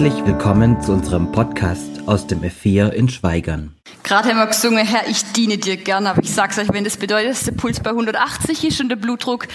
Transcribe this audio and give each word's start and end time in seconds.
Herzlich 0.00 0.24
willkommen 0.26 0.80
zu 0.80 0.92
unserem 0.92 1.32
Podcast 1.32 2.06
aus 2.06 2.28
dem 2.28 2.42
F4 2.42 2.90
in 2.90 3.08
Schweigern. 3.08 3.74
Gerade 4.04 4.28
haben 4.28 4.38
wir 4.38 4.46
gesungen, 4.46 4.86
Herr, 4.86 5.08
ich 5.08 5.24
diene 5.32 5.58
dir 5.58 5.76
gern, 5.76 6.06
aber 6.06 6.22
ich 6.22 6.32
sag's 6.32 6.56
euch, 6.56 6.68
wenn 6.72 6.84
das 6.84 6.98
bedeutet, 6.98 7.32
dass 7.32 7.42
der 7.42 7.50
Puls 7.50 7.80
bei 7.80 7.90
180 7.90 8.62
ist 8.62 8.80
und 8.80 8.90
der 8.90 8.94
Blutdruck 8.94 9.48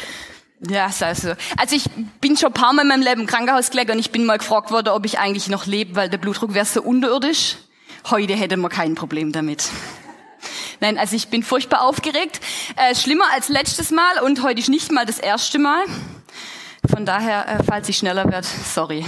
ja, 0.59 0.87
also, 0.99 1.05
also 1.05 1.75
ich 1.77 1.85
bin 2.19 2.35
schon 2.35 2.49
ein 2.49 2.53
paar 2.53 2.73
Mal 2.73 2.81
in 2.81 2.89
meinem 2.89 3.03
Leben 3.03 3.21
im 3.21 3.27
Krankenhaus 3.27 3.71
gelegen 3.71 3.93
und 3.93 3.99
ich 3.99 4.11
bin 4.11 4.25
mal 4.25 4.37
gefragt 4.37 4.69
worden, 4.69 4.89
ob 4.89 5.05
ich 5.05 5.17
eigentlich 5.17 5.47
noch 5.47 5.65
lebe, 5.65 5.95
weil 5.95 6.09
der 6.09 6.17
Blutdruck 6.17 6.53
wäre 6.53 6.65
so 6.65 6.81
unterirdisch. 6.81 7.55
Heute 8.09 8.33
hätte 8.33 8.57
man 8.57 8.69
kein 8.69 8.95
Problem 8.95 9.31
damit. 9.31 9.69
Nein, 10.81 10.97
also 10.97 11.15
ich 11.15 11.29
bin 11.29 11.43
furchtbar 11.43 11.83
aufgeregt. 11.83 12.41
Äh, 12.75 12.95
schlimmer 12.95 13.31
als 13.33 13.47
letztes 13.47 13.91
Mal 13.91 14.19
und 14.25 14.43
heute 14.43 14.59
ist 14.59 14.67
nicht 14.67 14.91
mal 14.91 15.05
das 15.05 15.19
erste 15.19 15.57
Mal. 15.57 15.85
Von 16.93 17.05
daher, 17.05 17.47
äh, 17.47 17.63
falls 17.63 17.87
ich 17.87 17.95
schneller 17.95 18.29
werde, 18.29 18.45
sorry. 18.45 19.05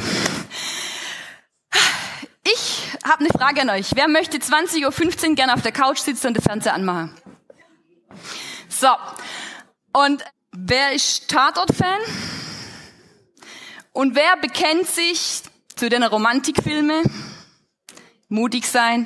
Habe 3.06 3.20
eine 3.20 3.30
Frage 3.30 3.62
an 3.62 3.70
euch. 3.70 3.92
Wer 3.94 4.08
möchte 4.08 4.40
20.15 4.40 5.30
Uhr 5.30 5.36
gerne 5.36 5.54
auf 5.54 5.62
der 5.62 5.72
Couch 5.72 6.00
sitzen 6.00 6.26
und 6.26 6.38
den 6.38 6.42
Fernseher 6.42 6.74
anmachen? 6.74 7.14
So. 8.68 8.88
Und 9.94 10.26
wer 10.52 10.92
ist 10.92 11.30
Tatort-Fan? 11.30 12.00
Und 13.92 14.16
wer 14.16 14.38
bekennt 14.38 14.88
sich 14.88 15.44
zu 15.76 15.88
den 15.88 16.02
Romantikfilmen? 16.02 17.04
Mutig 18.28 18.66
sein, 18.68 19.06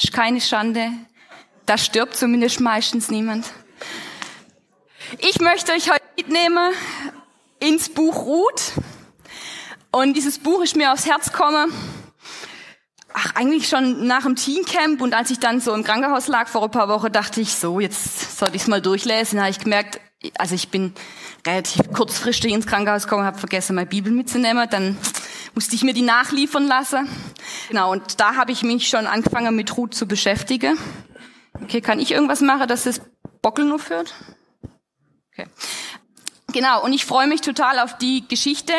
ist 0.00 0.12
keine 0.12 0.40
Schande. 0.40 0.92
Da 1.66 1.76
stirbt 1.76 2.16
zumindest 2.16 2.60
meistens 2.60 3.10
niemand. 3.10 3.46
Ich 5.18 5.40
möchte 5.40 5.72
euch 5.72 5.90
heute 5.90 6.04
mitnehmen 6.16 6.72
ins 7.58 7.88
Buch 7.88 8.14
Ruth. 8.14 8.74
Und 9.90 10.14
dieses 10.14 10.38
Buch 10.38 10.62
ist 10.62 10.76
mir 10.76 10.92
aufs 10.92 11.06
Herz 11.06 11.32
gekommen. 11.32 11.72
Ach, 13.22 13.34
eigentlich 13.34 13.68
schon 13.68 14.06
nach 14.06 14.22
dem 14.22 14.34
Teencamp 14.34 15.02
und 15.02 15.12
als 15.12 15.30
ich 15.30 15.38
dann 15.38 15.60
so 15.60 15.74
im 15.74 15.84
Krankenhaus 15.84 16.26
lag 16.26 16.48
vor 16.48 16.62
ein 16.62 16.70
paar 16.70 16.88
Wochen, 16.88 17.12
dachte 17.12 17.42
ich 17.42 17.54
so, 17.54 17.78
jetzt 17.78 18.38
sollte 18.38 18.56
ich 18.56 18.62
es 18.62 18.68
mal 18.68 18.80
durchlesen. 18.80 19.36
Da 19.36 19.42
habe 19.42 19.50
ich 19.50 19.58
gemerkt, 19.58 20.00
also 20.38 20.54
ich 20.54 20.70
bin 20.70 20.94
relativ 21.46 21.92
kurzfristig 21.92 22.50
ins 22.50 22.66
Krankenhaus 22.66 23.04
gekommen, 23.04 23.24
habe 23.24 23.38
vergessen, 23.38 23.74
meine 23.74 23.88
Bibel 23.88 24.10
mitzunehmen. 24.10 24.66
Dann 24.70 24.96
musste 25.54 25.74
ich 25.74 25.84
mir 25.84 25.92
die 25.92 26.02
nachliefern 26.02 26.66
lassen. 26.66 27.10
Genau, 27.68 27.92
und 27.92 28.20
da 28.20 28.36
habe 28.36 28.52
ich 28.52 28.62
mich 28.62 28.88
schon 28.88 29.06
angefangen 29.06 29.54
mit 29.54 29.76
Ruth 29.76 29.94
zu 29.94 30.06
beschäftigen. 30.06 30.78
Okay, 31.62 31.82
kann 31.82 32.00
ich 32.00 32.12
irgendwas 32.12 32.40
machen, 32.40 32.68
dass 32.68 32.84
das 32.84 33.02
Bockel 33.42 33.66
nur 33.66 33.80
führt? 33.80 34.14
Okay. 35.32 35.46
Genau, 36.52 36.82
und 36.82 36.94
ich 36.94 37.04
freue 37.04 37.26
mich 37.26 37.42
total 37.42 37.80
auf 37.80 37.98
die 37.98 38.26
Geschichte, 38.26 38.72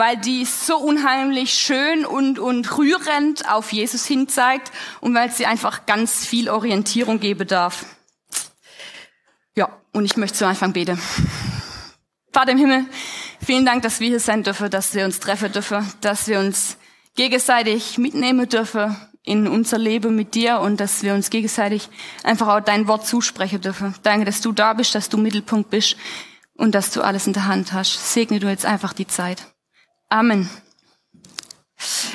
weil 0.00 0.16
die 0.16 0.46
so 0.46 0.78
unheimlich 0.78 1.52
schön 1.52 2.06
und, 2.06 2.38
und 2.38 2.78
rührend 2.78 3.46
auf 3.50 3.70
Jesus 3.70 4.06
hin 4.06 4.28
zeigt 4.28 4.72
und 5.02 5.14
weil 5.14 5.30
sie 5.30 5.44
einfach 5.44 5.84
ganz 5.84 6.24
viel 6.24 6.48
Orientierung 6.48 7.20
geben 7.20 7.46
darf. 7.46 7.84
Ja, 9.54 9.68
und 9.92 10.06
ich 10.06 10.16
möchte 10.16 10.38
zu 10.38 10.46
Anfang 10.46 10.72
beten. 10.72 10.98
Vater 12.32 12.52
im 12.52 12.58
Himmel, 12.58 12.86
vielen 13.44 13.66
Dank, 13.66 13.82
dass 13.82 14.00
wir 14.00 14.08
hier 14.08 14.20
sein 14.20 14.42
dürfen, 14.42 14.70
dass 14.70 14.94
wir 14.94 15.04
uns 15.04 15.20
treffen 15.20 15.52
dürfen, 15.52 15.86
dass 16.00 16.28
wir 16.28 16.38
uns 16.38 16.78
gegenseitig 17.14 17.98
mitnehmen 17.98 18.48
dürfen 18.48 18.96
in 19.22 19.46
unser 19.46 19.76
Leben 19.76 20.16
mit 20.16 20.34
dir 20.34 20.60
und 20.60 20.80
dass 20.80 21.02
wir 21.02 21.12
uns 21.12 21.28
gegenseitig 21.28 21.90
einfach 22.22 22.48
auch 22.48 22.60
dein 22.60 22.88
Wort 22.88 23.06
zusprechen 23.06 23.60
dürfen. 23.60 23.94
Danke, 24.02 24.24
dass 24.24 24.40
du 24.40 24.52
da 24.52 24.72
bist, 24.72 24.94
dass 24.94 25.10
du 25.10 25.18
Mittelpunkt 25.18 25.68
bist 25.68 25.98
und 26.54 26.74
dass 26.74 26.90
du 26.90 27.02
alles 27.02 27.26
in 27.26 27.34
der 27.34 27.48
Hand 27.48 27.74
hast. 27.74 28.14
Segne 28.14 28.40
du 28.40 28.48
jetzt 28.48 28.64
einfach 28.64 28.94
die 28.94 29.06
Zeit. 29.06 29.44
Amen. 30.12 30.50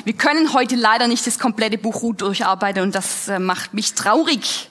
Wir 0.04 0.12
können 0.12 0.52
heute 0.52 0.76
leider 0.76 1.08
nicht 1.08 1.26
das 1.26 1.38
komplette 1.38 1.78
Buch 1.78 2.02
Ruth 2.02 2.20
durcharbeiten 2.20 2.82
und 2.82 2.94
das 2.94 3.26
äh, 3.28 3.38
macht 3.38 3.72
mich 3.72 3.94
traurig. 3.94 4.70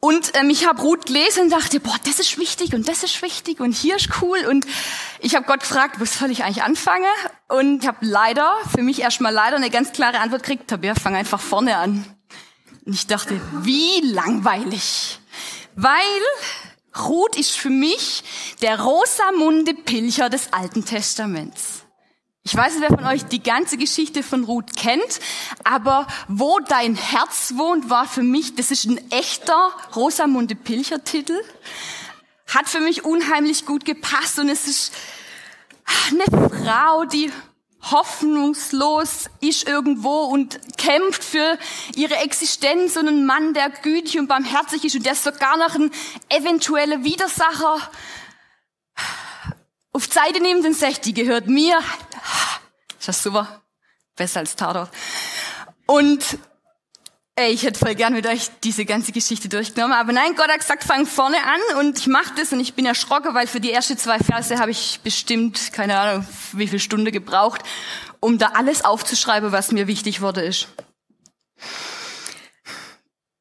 Und 0.00 0.32
ähm, 0.34 0.50
ich 0.50 0.66
habe 0.66 0.82
Ruth 0.82 1.06
gelesen 1.06 1.44
und 1.44 1.50
dachte, 1.50 1.78
boah, 1.78 1.94
das 2.04 2.18
ist 2.18 2.36
wichtig 2.36 2.74
und 2.74 2.88
das 2.88 3.04
ist 3.04 3.22
wichtig 3.22 3.60
und 3.60 3.72
hier 3.72 3.94
ist 3.94 4.08
cool. 4.20 4.38
Und 4.48 4.66
ich 5.20 5.36
habe 5.36 5.46
Gott 5.46 5.60
gefragt, 5.60 6.00
was 6.00 6.18
soll 6.18 6.32
ich 6.32 6.42
eigentlich 6.42 6.64
anfangen? 6.64 7.06
Und 7.46 7.82
ich 7.82 7.88
habe 7.88 7.98
leider, 8.00 8.52
für 8.74 8.82
mich 8.82 9.00
erstmal 9.00 9.32
leider 9.32 9.56
eine 9.56 9.70
ganz 9.70 9.92
klare 9.92 10.18
Antwort 10.18 10.42
gekriegt. 10.42 10.68
Tabea, 10.68 10.96
fang 10.96 11.14
einfach 11.14 11.40
vorne 11.40 11.76
an. 11.76 12.04
Und 12.84 12.94
ich 12.94 13.06
dachte, 13.06 13.40
wie 13.62 14.00
langweilig. 14.02 15.20
Weil 15.76 15.92
Ruth 16.98 17.36
ist 17.36 17.56
für 17.56 17.70
mich 17.70 18.24
der 18.60 18.80
Rosamunde 18.80 19.74
Pilcher 19.74 20.28
des 20.28 20.52
Alten 20.52 20.84
Testaments. 20.84 21.77
Ich 22.50 22.56
weiß 22.56 22.76
nicht, 22.76 22.88
wer 22.88 22.96
von 22.96 23.06
euch 23.06 23.26
die 23.26 23.42
ganze 23.42 23.76
Geschichte 23.76 24.22
von 24.22 24.44
Ruth 24.44 24.74
kennt, 24.74 25.20
aber 25.64 26.06
wo 26.28 26.58
dein 26.60 26.94
Herz 26.94 27.52
wohnt, 27.56 27.90
war 27.90 28.08
für 28.08 28.22
mich, 28.22 28.54
das 28.54 28.70
ist 28.70 28.86
ein 28.86 28.98
echter 29.10 29.70
Rosamunde 29.94 30.54
Pilcher 30.54 31.04
Titel. 31.04 31.38
Hat 32.46 32.66
für 32.66 32.80
mich 32.80 33.04
unheimlich 33.04 33.66
gut 33.66 33.84
gepasst 33.84 34.38
und 34.38 34.48
es 34.48 34.66
ist 34.66 34.94
eine 36.10 36.24
Frau, 36.48 37.04
die 37.04 37.30
hoffnungslos 37.82 39.28
ist 39.42 39.68
irgendwo 39.68 40.22
und 40.22 40.58
kämpft 40.78 41.22
für 41.22 41.58
ihre 41.96 42.16
Existenz 42.16 42.96
und 42.96 43.08
ein 43.08 43.26
Mann, 43.26 43.52
der 43.52 43.68
gütig 43.68 44.18
und 44.18 44.26
barmherzig 44.26 44.86
ist 44.86 44.96
und 44.96 45.04
der 45.04 45.16
sogar 45.16 45.58
noch 45.58 45.74
ein 45.74 45.90
eventueller 46.30 47.04
Widersacher 47.04 47.78
auf 49.98 50.06
Seite 50.12 50.40
neben 50.40 50.62
den 50.62 50.74
60 50.74 51.12
gehört 51.12 51.48
mir. 51.48 51.76
Ist 53.00 53.08
das 53.08 53.20
super? 53.20 53.62
Besser 54.14 54.38
als 54.38 54.54
Tatort. 54.54 54.90
Und 55.86 56.38
ey, 57.34 57.50
ich 57.50 57.64
hätte 57.64 57.80
voll 57.80 57.96
gern 57.96 58.12
mit 58.12 58.24
euch 58.24 58.48
diese 58.62 58.84
ganze 58.84 59.10
Geschichte 59.10 59.48
durchgenommen. 59.48 59.96
Aber 59.96 60.12
nein, 60.12 60.36
Gott 60.36 60.50
hat 60.50 60.60
gesagt, 60.60 60.84
fang 60.84 61.04
vorne 61.04 61.38
an 61.38 61.78
und 61.80 61.98
ich 61.98 62.06
mach 62.06 62.30
das 62.36 62.52
und 62.52 62.60
ich 62.60 62.74
bin 62.74 62.86
erschrocken, 62.86 63.34
weil 63.34 63.48
für 63.48 63.58
die 63.58 63.72
ersten 63.72 63.98
zwei 63.98 64.20
Verse 64.20 64.56
habe 64.60 64.70
ich 64.70 65.00
bestimmt, 65.02 65.72
keine 65.72 65.98
Ahnung, 65.98 66.26
wie 66.52 66.68
viel 66.68 66.78
Stunde 66.78 67.10
gebraucht, 67.10 67.62
um 68.20 68.38
da 68.38 68.50
alles 68.54 68.84
aufzuschreiben, 68.84 69.50
was 69.50 69.72
mir 69.72 69.88
wichtig 69.88 70.20
wurde 70.20 70.42
ist. 70.42 70.68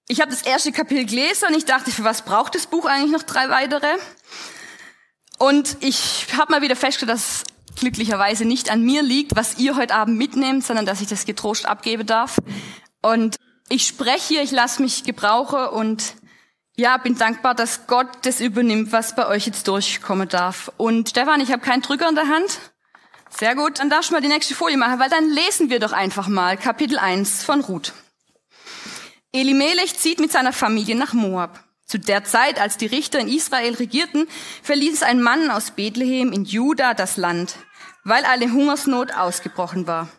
Ich 0.07 0.22
habe 0.22 0.31
das 0.31 0.41
erste 0.41 0.72
Kapitel 0.72 1.06
gelesen 1.06 1.50
und 1.50 1.56
ich 1.56 1.66
dachte, 1.66 1.91
für 1.91 2.03
was 2.03 2.24
braucht 2.24 2.56
das 2.56 2.66
Buch 2.66 2.85
eigentlich 2.85 3.12
noch 3.12 3.24
drei 3.24 3.47
weitere? 3.50 3.95
Und 5.38 5.78
ich 5.81 6.28
habe 6.38 6.52
mal 6.52 6.62
wieder 6.62 6.75
festgestellt, 6.75 7.12
dass 7.12 7.44
glücklicherweise 7.80 8.46
nicht 8.46 8.72
an 8.72 8.81
mir 8.84 9.03
liegt, 9.03 9.36
was 9.36 9.59
ihr 9.59 9.75
heute 9.75 9.94
Abend 9.94 10.18
mitnehmt, 10.18 10.64
sondern 10.64 10.86
dass 10.86 11.02
ich 11.02 11.08
das 11.08 11.25
getrost 11.25 11.68
abgeben 11.68 12.06
darf. 12.06 12.40
Und 13.02 13.38
ich 13.70 13.86
spreche 13.86 14.28
hier, 14.28 14.42
ich 14.42 14.52
lasse 14.52 14.81
mich 14.81 15.03
gebrauchen 15.03 15.68
und 15.68 16.16
ja, 16.75 16.98
bin 16.98 17.18
dankbar, 17.18 17.56
dass 17.56 17.88
Gott 17.88 18.08
das 18.24 18.40
übernimmt, 18.40 18.92
was 18.92 19.16
bei 19.16 19.28
euch 19.28 19.48
jetzt 19.48 19.68
durchkommen 19.68 20.30
darf. 20.30 20.72
Und 20.78 21.09
Stefan, 21.09 21.42
ich 21.42 21.52
habe 21.52 21.62
keinen 21.62 21.81
Drücker 21.81 22.08
in 22.08 22.16
der 22.16 22.28
Hand. 22.28 22.59
Sehr 23.30 23.56
gut, 23.56 23.80
dann 23.80 23.90
darfst 23.90 24.09
du 24.09 24.14
mal 24.14 24.22
die 24.22 24.28
nächste 24.28 24.56
Folie 24.56 24.78
machen, 24.78 25.00
weil 25.00 25.09
dann 25.09 25.30
lesen 25.30 25.69
wir 25.69 25.80
doch 25.80 25.92
einfach 25.92 26.28
mal 26.28 26.56
Kapitel 26.58 26.98
1 26.98 27.44
von 27.44 27.62
Ruth. 27.62 27.94
Elimelech 29.34 29.98
zieht 29.98 30.19
mit 30.19 30.31
seiner 30.31 30.54
Familie 30.54 30.96
nach 30.96 31.14
Moab. 31.14 31.66
Zu 31.88 32.00
der 32.00 32.25
Zeit, 32.25 32.59
als 32.59 32.75
die 32.75 32.86
Richter 32.86 33.20
in 33.20 33.30
Israel 33.30 33.74
regierten, 33.75 34.28
verließ 34.62 35.03
ein 35.03 35.22
Mann 35.22 35.50
aus 35.50 35.72
Bethlehem 35.72 36.34
in 36.34 36.44
Juda 36.44 36.94
das 36.94 37.16
Land, 37.16 37.56
weil 38.03 38.25
eine 38.25 38.52
Hungersnot 38.52 39.14
ausgebrochen 39.14 39.88
war. 39.88 40.09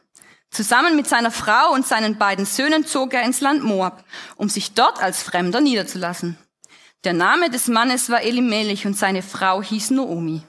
Zusammen 0.50 0.96
mit 0.96 1.06
seiner 1.06 1.30
Frau 1.30 1.74
und 1.74 1.86
seinen 1.86 2.16
beiden 2.16 2.46
Söhnen 2.46 2.86
zog 2.86 3.12
er 3.12 3.22
ins 3.22 3.42
Land 3.42 3.62
Moab, 3.62 4.02
um 4.36 4.48
sich 4.48 4.72
dort 4.72 5.02
als 5.02 5.22
Fremder 5.22 5.60
niederzulassen. 5.60 6.38
Der 7.04 7.12
Name 7.12 7.50
des 7.50 7.68
Mannes 7.68 8.08
war 8.08 8.22
Elimelech 8.22 8.86
und 8.86 8.96
seine 8.96 9.22
Frau 9.22 9.62
hieß 9.62 9.90
Noomi. 9.90 10.42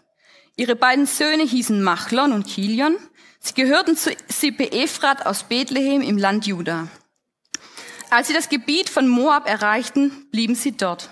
Ihre 0.56 0.77
beiden 0.77 1.06
Söhne 1.06 1.44
hießen 1.44 1.83
Machlon 1.83 2.31
und 2.31 2.48
Kilion. 2.48 2.95
Sie 3.39 3.54
gehörten 3.54 3.98
zu 3.98 4.15
Sippe 4.30 4.72
Ephrat 4.72 5.25
aus 5.25 5.44
Bethlehem 5.44 6.01
im 6.01 6.18
Land 6.18 6.48
Juda. 6.48 6.88
Als 8.09 8.27
sie 8.27 8.33
das 8.33 8.50
Gebiet 8.50 8.89
von 8.89 9.07
Moab 9.07 9.47
erreichten, 9.47 10.27
blieben 10.31 10.56
sie 10.56 10.75
dort. 10.75 11.09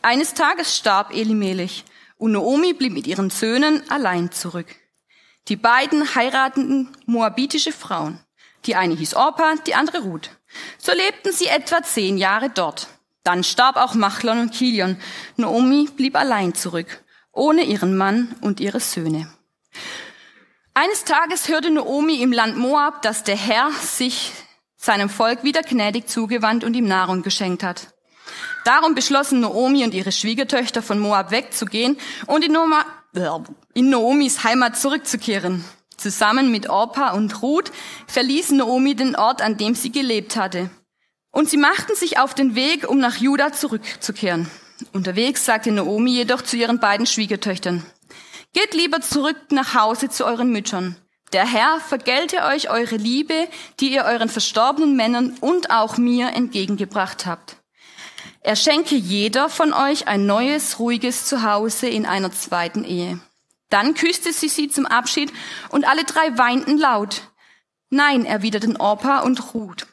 Eines 0.00 0.32
Tages 0.32 0.74
starb 0.74 1.14
Elimelech 1.14 1.84
und 2.16 2.32
Naomi 2.32 2.72
blieb 2.72 2.94
mit 2.94 3.06
ihren 3.06 3.28
Söhnen 3.28 3.88
allein 3.90 4.32
zurück. 4.32 4.66
Die 5.48 5.56
beiden 5.56 6.14
heirateten 6.14 6.88
moabitische 7.04 7.72
Frauen. 7.72 8.20
Die 8.64 8.74
eine 8.74 8.94
hieß 8.94 9.14
Orpa, 9.14 9.54
die 9.66 9.74
andere 9.74 10.00
Ruth. 10.00 10.30
So 10.78 10.92
lebten 10.92 11.32
sie 11.32 11.46
etwa 11.46 11.82
zehn 11.82 12.16
Jahre 12.16 12.48
dort. 12.48 12.88
Dann 13.22 13.44
starb 13.44 13.76
auch 13.76 13.94
Machlon 13.94 14.38
und 14.38 14.52
Kilion. 14.52 14.96
Naomi 15.36 15.88
blieb 15.94 16.16
allein 16.16 16.54
zurück, 16.54 17.04
ohne 17.32 17.64
ihren 17.64 17.96
Mann 17.96 18.34
und 18.40 18.60
ihre 18.60 18.80
Söhne. 18.80 19.30
Eines 20.72 21.04
Tages 21.04 21.48
hörte 21.48 21.70
Naomi 21.70 22.22
im 22.22 22.32
Land 22.32 22.56
Moab, 22.56 23.02
dass 23.02 23.24
der 23.24 23.36
Herr 23.36 23.70
sich 23.72 24.32
seinem 24.80 25.10
Volk 25.10 25.44
wieder 25.44 25.62
gnädig 25.62 26.08
zugewandt 26.08 26.64
und 26.64 26.74
ihm 26.74 26.88
Nahrung 26.88 27.22
geschenkt 27.22 27.62
hat. 27.62 27.88
Darum 28.64 28.94
beschlossen 28.94 29.40
Naomi 29.40 29.84
und 29.84 29.92
ihre 29.92 30.12
Schwiegertöchter 30.12 30.82
von 30.82 30.98
Moab 30.98 31.30
wegzugehen 31.30 31.98
und 32.26 32.44
in, 32.44 32.52
Noma, 32.52 32.84
in 33.74 33.90
Naomis 33.90 34.42
Heimat 34.42 34.78
zurückzukehren. 34.78 35.64
Zusammen 35.96 36.50
mit 36.50 36.70
Orpa 36.70 37.10
und 37.10 37.42
Ruth 37.42 37.70
verließ 38.06 38.52
Naomi 38.52 38.94
den 38.94 39.16
Ort, 39.16 39.42
an 39.42 39.58
dem 39.58 39.74
sie 39.74 39.92
gelebt 39.92 40.36
hatte. 40.36 40.70
Und 41.30 41.50
sie 41.50 41.58
machten 41.58 41.94
sich 41.94 42.18
auf 42.18 42.34
den 42.34 42.54
Weg, 42.54 42.88
um 42.88 42.98
nach 42.98 43.16
Juda 43.16 43.52
zurückzukehren. 43.52 44.50
Unterwegs 44.92 45.44
sagte 45.44 45.72
Naomi 45.72 46.12
jedoch 46.12 46.42
zu 46.42 46.56
ihren 46.56 46.80
beiden 46.80 47.06
Schwiegertöchtern, 47.06 47.84
Geht 48.52 48.74
lieber 48.74 49.00
zurück 49.00 49.36
nach 49.50 49.74
Hause 49.74 50.08
zu 50.08 50.24
euren 50.24 50.50
Müttern. 50.50 50.96
Der 51.32 51.46
Herr 51.46 51.80
vergelte 51.80 52.42
euch 52.42 52.70
eure 52.70 52.96
Liebe, 52.96 53.48
die 53.78 53.92
ihr 53.92 54.04
euren 54.04 54.28
verstorbenen 54.28 54.96
Männern 54.96 55.36
und 55.40 55.70
auch 55.70 55.96
mir 55.96 56.30
entgegengebracht 56.30 57.24
habt. 57.24 57.56
Er 58.42 58.56
schenke 58.56 58.96
jeder 58.96 59.48
von 59.48 59.72
euch 59.72 60.08
ein 60.08 60.26
neues, 60.26 60.78
ruhiges 60.78 61.26
Zuhause 61.26 61.88
in 61.88 62.06
einer 62.06 62.32
zweiten 62.32 62.84
Ehe. 62.84 63.20
Dann 63.68 63.94
küsste 63.94 64.32
sie 64.32 64.48
sie 64.48 64.68
zum 64.68 64.86
Abschied 64.86 65.32
und 65.68 65.86
alle 65.86 66.04
drei 66.04 66.36
weinten 66.36 66.78
laut. 66.78 67.22
Nein, 67.90 68.24
erwiderten 68.24 68.76
Orpa 68.76 69.20
und 69.20 69.54
Ruth. 69.54 69.86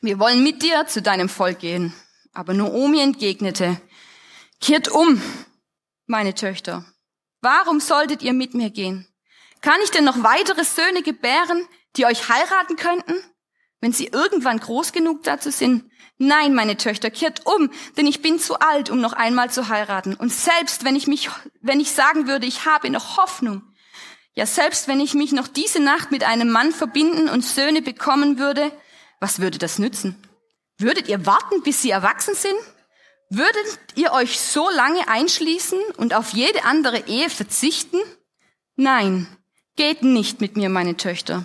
Wir 0.00 0.18
wollen 0.18 0.42
mit 0.42 0.62
dir 0.62 0.86
zu 0.86 1.02
deinem 1.02 1.28
Volk 1.28 1.60
gehen. 1.60 1.92
Aber 2.34 2.54
Noomi 2.54 3.00
entgegnete, 3.00 3.80
kehrt 4.60 4.88
um, 4.88 5.20
meine 6.06 6.34
Töchter. 6.34 6.84
Warum 7.40 7.80
solltet 7.80 8.22
ihr 8.22 8.32
mit 8.32 8.54
mir 8.54 8.70
gehen? 8.70 9.11
Kann 9.62 9.80
ich 9.84 9.90
denn 9.90 10.04
noch 10.04 10.22
weitere 10.24 10.64
Söhne 10.64 11.02
gebären, 11.02 11.66
die 11.96 12.04
euch 12.04 12.28
heiraten 12.28 12.76
könnten, 12.76 13.14
wenn 13.80 13.92
sie 13.92 14.08
irgendwann 14.08 14.58
groß 14.58 14.92
genug 14.92 15.22
dazu 15.22 15.50
sind? 15.50 15.90
Nein, 16.18 16.54
meine 16.54 16.76
Töchter, 16.76 17.10
kehrt 17.10 17.46
um, 17.46 17.70
denn 17.96 18.06
ich 18.06 18.22
bin 18.22 18.38
zu 18.38 18.58
alt, 18.58 18.90
um 18.90 19.00
noch 19.00 19.12
einmal 19.12 19.50
zu 19.50 19.68
heiraten. 19.68 20.14
Und 20.14 20.32
selbst 20.32 20.84
wenn 20.84 20.96
ich 20.96 21.06
mich, 21.06 21.30
wenn 21.60 21.80
ich 21.80 21.92
sagen 21.92 22.26
würde, 22.26 22.46
ich 22.46 22.66
habe 22.66 22.90
noch 22.90 23.16
Hoffnung, 23.16 23.62
ja, 24.34 24.46
selbst 24.46 24.88
wenn 24.88 25.00
ich 25.00 25.14
mich 25.14 25.32
noch 25.32 25.46
diese 25.46 25.80
Nacht 25.80 26.10
mit 26.10 26.24
einem 26.24 26.50
Mann 26.50 26.72
verbinden 26.72 27.28
und 27.28 27.44
Söhne 27.44 27.82
bekommen 27.82 28.38
würde, 28.38 28.72
was 29.20 29.40
würde 29.40 29.58
das 29.58 29.78
nützen? 29.78 30.16
Würdet 30.78 31.08
ihr 31.08 31.26
warten, 31.26 31.62
bis 31.62 31.82
sie 31.82 31.90
erwachsen 31.90 32.34
sind? 32.34 32.56
Würdet 33.28 33.78
ihr 33.94 34.12
euch 34.12 34.40
so 34.40 34.68
lange 34.70 35.06
einschließen 35.06 35.78
und 35.96 36.14
auf 36.14 36.32
jede 36.32 36.64
andere 36.64 37.06
Ehe 37.06 37.30
verzichten? 37.30 37.98
Nein, 38.76 39.26
geht 39.76 40.02
nicht 40.02 40.40
mit 40.40 40.56
mir, 40.56 40.68
meine 40.68 40.96
Töchter. 40.96 41.44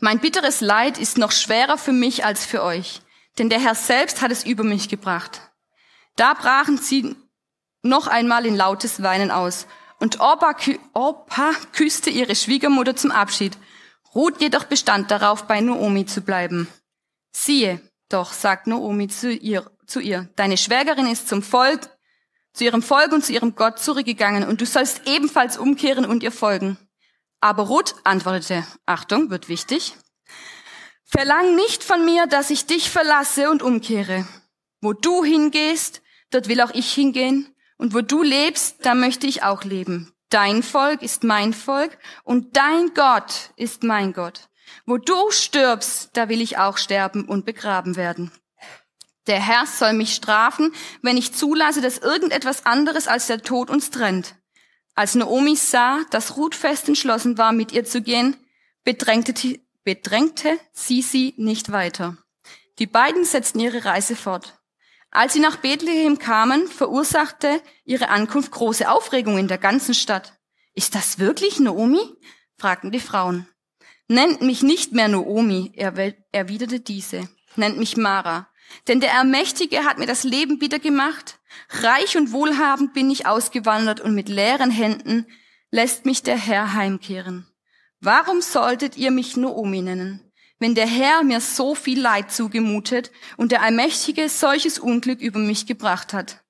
Mein 0.00 0.18
bitteres 0.18 0.60
Leid 0.60 0.98
ist 0.98 1.18
noch 1.18 1.32
schwerer 1.32 1.78
für 1.78 1.92
mich 1.92 2.24
als 2.24 2.44
für 2.44 2.62
euch, 2.62 3.02
denn 3.38 3.48
der 3.48 3.60
Herr 3.60 3.74
selbst 3.74 4.20
hat 4.20 4.32
es 4.32 4.44
über 4.44 4.64
mich 4.64 4.88
gebracht. 4.88 5.40
Da 6.16 6.34
brachen 6.34 6.78
sie 6.78 7.16
noch 7.82 8.06
einmal 8.06 8.46
in 8.46 8.56
lautes 8.56 9.02
Weinen 9.02 9.30
aus, 9.30 9.66
und 10.02 10.18
Orpa, 10.18 10.56
Orpa 10.94 11.52
küsste 11.72 12.10
ihre 12.10 12.34
Schwiegermutter 12.34 12.96
zum 12.96 13.12
Abschied. 13.12 13.56
Ruth 14.16 14.40
jedoch 14.40 14.64
bestand 14.64 15.12
darauf, 15.12 15.44
bei 15.46 15.60
Noomi 15.60 16.06
zu 16.06 16.22
bleiben. 16.22 16.66
Siehe, 17.30 17.80
doch, 18.08 18.32
sagt 18.32 18.66
Noomi 18.66 19.06
zu 19.06 19.32
ihr, 19.32 19.70
zu 19.86 20.00
ihr, 20.00 20.28
deine 20.34 20.56
Schwägerin 20.56 21.06
ist 21.06 21.28
zum 21.28 21.40
Volk, 21.40 21.88
zu 22.52 22.64
ihrem 22.64 22.82
Volk 22.82 23.12
und 23.12 23.24
zu 23.24 23.32
ihrem 23.32 23.54
Gott 23.54 23.78
zurückgegangen 23.78 24.42
und 24.48 24.60
du 24.60 24.66
sollst 24.66 25.06
ebenfalls 25.06 25.56
umkehren 25.56 26.04
und 26.04 26.24
ihr 26.24 26.32
folgen. 26.32 26.76
Aber 27.42 27.64
Ruth 27.64 27.96
antwortete, 28.04 28.64
Achtung, 28.86 29.28
wird 29.30 29.48
wichtig, 29.48 29.96
verlang 31.04 31.56
nicht 31.56 31.82
von 31.82 32.04
mir, 32.04 32.28
dass 32.28 32.50
ich 32.50 32.66
dich 32.66 32.88
verlasse 32.88 33.50
und 33.50 33.64
umkehre. 33.64 34.28
Wo 34.80 34.92
du 34.92 35.24
hingehst, 35.24 36.02
dort 36.30 36.46
will 36.46 36.60
auch 36.60 36.72
ich 36.72 36.92
hingehen 36.92 37.52
und 37.78 37.94
wo 37.94 38.00
du 38.00 38.22
lebst, 38.22 38.86
da 38.86 38.94
möchte 38.94 39.26
ich 39.26 39.42
auch 39.42 39.64
leben. 39.64 40.14
Dein 40.30 40.62
Volk 40.62 41.02
ist 41.02 41.24
mein 41.24 41.52
Volk 41.52 41.98
und 42.22 42.56
dein 42.56 42.94
Gott 42.94 43.50
ist 43.56 43.82
mein 43.82 44.12
Gott. 44.12 44.48
Wo 44.86 44.96
du 44.96 45.32
stirbst, 45.32 46.10
da 46.12 46.28
will 46.28 46.40
ich 46.40 46.58
auch 46.58 46.78
sterben 46.78 47.24
und 47.24 47.44
begraben 47.44 47.96
werden. 47.96 48.30
Der 49.26 49.40
Herr 49.40 49.66
soll 49.66 49.94
mich 49.94 50.14
strafen, 50.14 50.72
wenn 51.02 51.16
ich 51.16 51.34
zulasse, 51.34 51.80
dass 51.80 51.98
irgendetwas 51.98 52.66
anderes 52.66 53.08
als 53.08 53.26
der 53.26 53.42
Tod 53.42 53.68
uns 53.68 53.90
trennt. 53.90 54.36
Als 54.94 55.14
Naomi 55.14 55.56
sah, 55.56 56.00
dass 56.10 56.36
Ruth 56.36 56.54
fest 56.54 56.88
entschlossen 56.88 57.38
war, 57.38 57.52
mit 57.52 57.72
ihr 57.72 57.84
zu 57.84 58.02
gehen, 58.02 58.36
bedrängte, 58.84 59.60
bedrängte 59.84 60.58
sie 60.72 61.02
sie 61.02 61.34
nicht 61.36 61.72
weiter. 61.72 62.18
Die 62.78 62.86
beiden 62.86 63.24
setzten 63.24 63.60
ihre 63.60 63.84
Reise 63.84 64.16
fort. 64.16 64.58
Als 65.10 65.34
sie 65.34 65.40
nach 65.40 65.56
Bethlehem 65.56 66.18
kamen, 66.18 66.68
verursachte 66.68 67.60
ihre 67.84 68.08
Ankunft 68.08 68.50
große 68.50 68.90
Aufregung 68.90 69.38
in 69.38 69.48
der 69.48 69.58
ganzen 69.58 69.94
Stadt. 69.94 70.38
Ist 70.74 70.94
das 70.94 71.18
wirklich 71.18 71.60
Naomi? 71.60 72.00
fragten 72.56 72.90
die 72.90 73.00
Frauen. 73.00 73.46
Nennt 74.08 74.40
mich 74.40 74.62
nicht 74.62 74.92
mehr 74.92 75.08
Naomi, 75.08 75.72
erwiderte 75.76 76.80
diese. 76.80 77.28
Nennt 77.56 77.78
mich 77.78 77.96
Mara. 77.96 78.48
Denn 78.88 79.00
der 79.00 79.12
Ermächtige 79.12 79.84
hat 79.84 79.98
mir 79.98 80.06
das 80.06 80.24
Leben 80.24 80.58
bitter 80.58 80.78
gemacht. 80.78 81.38
Reich 81.82 82.16
und 82.16 82.32
wohlhabend 82.32 82.92
bin 82.92 83.10
ich 83.10 83.26
ausgewandert 83.26 84.00
und 84.00 84.14
mit 84.14 84.28
leeren 84.28 84.70
Händen 84.70 85.26
lässt 85.70 86.06
mich 86.06 86.22
der 86.22 86.36
Herr 86.36 86.74
heimkehren. 86.74 87.46
Warum 88.00 88.40
solltet 88.40 88.96
ihr 88.96 89.10
mich 89.10 89.36
Noomi 89.36 89.80
nennen, 89.80 90.32
wenn 90.58 90.74
der 90.74 90.86
Herr 90.86 91.22
mir 91.22 91.40
so 91.40 91.74
viel 91.74 92.00
Leid 92.00 92.32
zugemutet 92.32 93.10
und 93.36 93.52
der 93.52 93.62
Allmächtige 93.62 94.28
solches 94.28 94.78
Unglück 94.78 95.20
über 95.20 95.38
mich 95.38 95.66
gebracht 95.66 96.12
hat? 96.12 96.42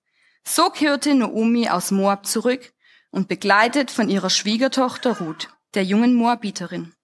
So 0.44 0.70
kehrte 0.70 1.14
Noomi 1.14 1.68
aus 1.68 1.90
Moab 1.90 2.26
zurück 2.26 2.72
und 3.10 3.28
begleitet 3.28 3.90
von 3.90 4.08
ihrer 4.08 4.30
Schwiegertochter 4.30 5.18
Ruth, 5.18 5.50
der 5.75 5.84
jungen 5.84 6.14
Moabiterin. 6.14 6.94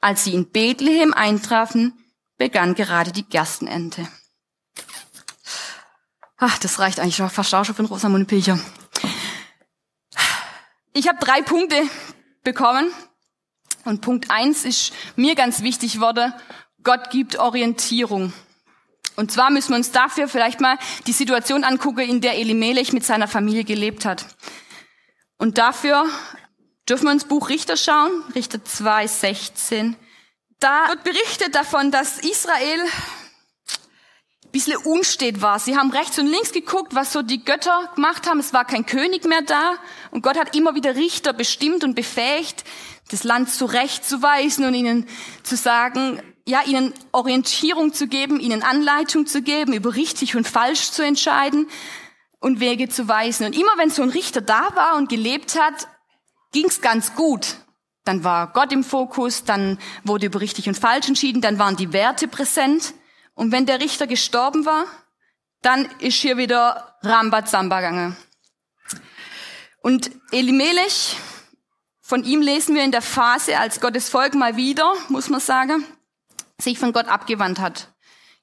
Als 0.00 0.24
sie 0.24 0.34
in 0.34 0.50
Bethlehem 0.50 1.14
eintrafen, 1.14 1.94
begann 2.36 2.74
gerade 2.74 3.12
die 3.12 3.26
Gerstenente. 3.26 4.06
Ach, 6.46 6.58
das 6.58 6.78
reicht 6.78 7.00
eigentlich 7.00 7.16
schon, 7.16 7.30
fast 7.30 7.54
auch 7.54 7.64
schon 7.64 7.74
für 7.74 7.78
einen 7.78 7.88
Rosamunde 7.88 8.26
Pilcher. 8.26 8.58
Ich 10.92 11.08
habe 11.08 11.16
drei 11.18 11.40
Punkte 11.40 11.88
bekommen. 12.42 12.92
Und 13.86 14.02
Punkt 14.02 14.30
eins 14.30 14.66
ist 14.66 14.92
mir 15.16 15.36
ganz 15.36 15.62
wichtig 15.62 16.00
wurde, 16.00 16.34
Gott 16.82 17.08
gibt 17.08 17.38
Orientierung. 17.38 18.34
Und 19.16 19.32
zwar 19.32 19.48
müssen 19.50 19.70
wir 19.70 19.76
uns 19.76 19.90
dafür 19.90 20.28
vielleicht 20.28 20.60
mal 20.60 20.76
die 21.06 21.12
Situation 21.12 21.64
angucken, 21.64 22.00
in 22.00 22.20
der 22.20 22.36
Elimelech 22.36 22.92
mit 22.92 23.06
seiner 23.06 23.26
Familie 23.26 23.64
gelebt 23.64 24.04
hat. 24.04 24.26
Und 25.38 25.56
dafür 25.56 26.04
dürfen 26.86 27.04
wir 27.04 27.12
ins 27.12 27.24
Buch 27.24 27.48
Richter 27.48 27.78
schauen, 27.78 28.10
Richter 28.34 28.62
2, 28.62 29.06
16. 29.06 29.96
Da 30.60 30.88
wird 30.88 31.04
berichtet 31.04 31.54
davon, 31.54 31.90
dass 31.90 32.18
Israel 32.18 32.80
bisschen 34.54 34.76
unstet 34.76 35.42
war. 35.42 35.58
Sie 35.58 35.76
haben 35.76 35.90
rechts 35.90 36.16
und 36.18 36.28
links 36.28 36.52
geguckt, 36.52 36.94
was 36.94 37.12
so 37.12 37.22
die 37.22 37.44
Götter 37.44 37.90
gemacht 37.96 38.28
haben. 38.30 38.38
Es 38.38 38.52
war 38.52 38.64
kein 38.64 38.86
König 38.86 39.24
mehr 39.24 39.42
da. 39.42 39.74
Und 40.12 40.22
Gott 40.22 40.38
hat 40.38 40.56
immer 40.56 40.76
wieder 40.76 40.94
Richter 40.94 41.32
bestimmt 41.32 41.82
und 41.82 41.96
befähigt, 41.96 42.62
das 43.10 43.24
Land 43.24 43.50
zurechtzuweisen 43.50 44.64
und 44.64 44.74
ihnen 44.74 45.08
zu 45.42 45.56
sagen, 45.56 46.22
ja, 46.46 46.62
ihnen 46.64 46.94
Orientierung 47.10 47.92
zu 47.92 48.06
geben, 48.06 48.38
ihnen 48.38 48.62
Anleitung 48.62 49.26
zu 49.26 49.42
geben, 49.42 49.72
über 49.72 49.96
richtig 49.96 50.36
und 50.36 50.46
falsch 50.46 50.92
zu 50.92 51.04
entscheiden 51.04 51.66
und 52.38 52.60
Wege 52.60 52.88
zu 52.88 53.08
weisen. 53.08 53.46
Und 53.46 53.56
immer 53.56 53.72
wenn 53.76 53.90
so 53.90 54.02
ein 54.02 54.10
Richter 54.10 54.40
da 54.40 54.68
war 54.76 54.94
und 54.94 55.08
gelebt 55.08 55.58
hat, 55.60 55.88
ging's 56.52 56.80
ganz 56.80 57.16
gut. 57.16 57.56
Dann 58.04 58.22
war 58.22 58.52
Gott 58.52 58.70
im 58.70 58.84
Fokus, 58.84 59.42
dann 59.42 59.78
wurde 60.04 60.26
über 60.26 60.40
richtig 60.40 60.68
und 60.68 60.78
falsch 60.78 61.08
entschieden, 61.08 61.40
dann 61.40 61.58
waren 61.58 61.76
die 61.76 61.92
Werte 61.92 62.28
präsent. 62.28 62.94
Und 63.34 63.52
wenn 63.52 63.66
der 63.66 63.80
Richter 63.80 64.06
gestorben 64.06 64.64
war, 64.64 64.86
dann 65.62 65.86
ist 65.98 66.16
hier 66.16 66.36
wieder 66.36 66.96
Rambazamba 67.02 67.80
gegangen. 67.80 68.16
Und 69.80 70.10
Elimelech, 70.30 71.16
von 72.00 72.24
ihm 72.24 72.40
lesen 72.40 72.74
wir 72.74 72.84
in 72.84 72.92
der 72.92 73.02
Phase, 73.02 73.58
als 73.58 73.80
Gottes 73.80 74.08
Volk 74.08 74.34
mal 74.34 74.56
wieder, 74.56 74.94
muss 75.08 75.28
man 75.28 75.40
sagen, 75.40 75.84
sich 76.60 76.78
von 76.78 76.92
Gott 76.92 77.08
abgewandt 77.08 77.58
hat. 77.58 77.88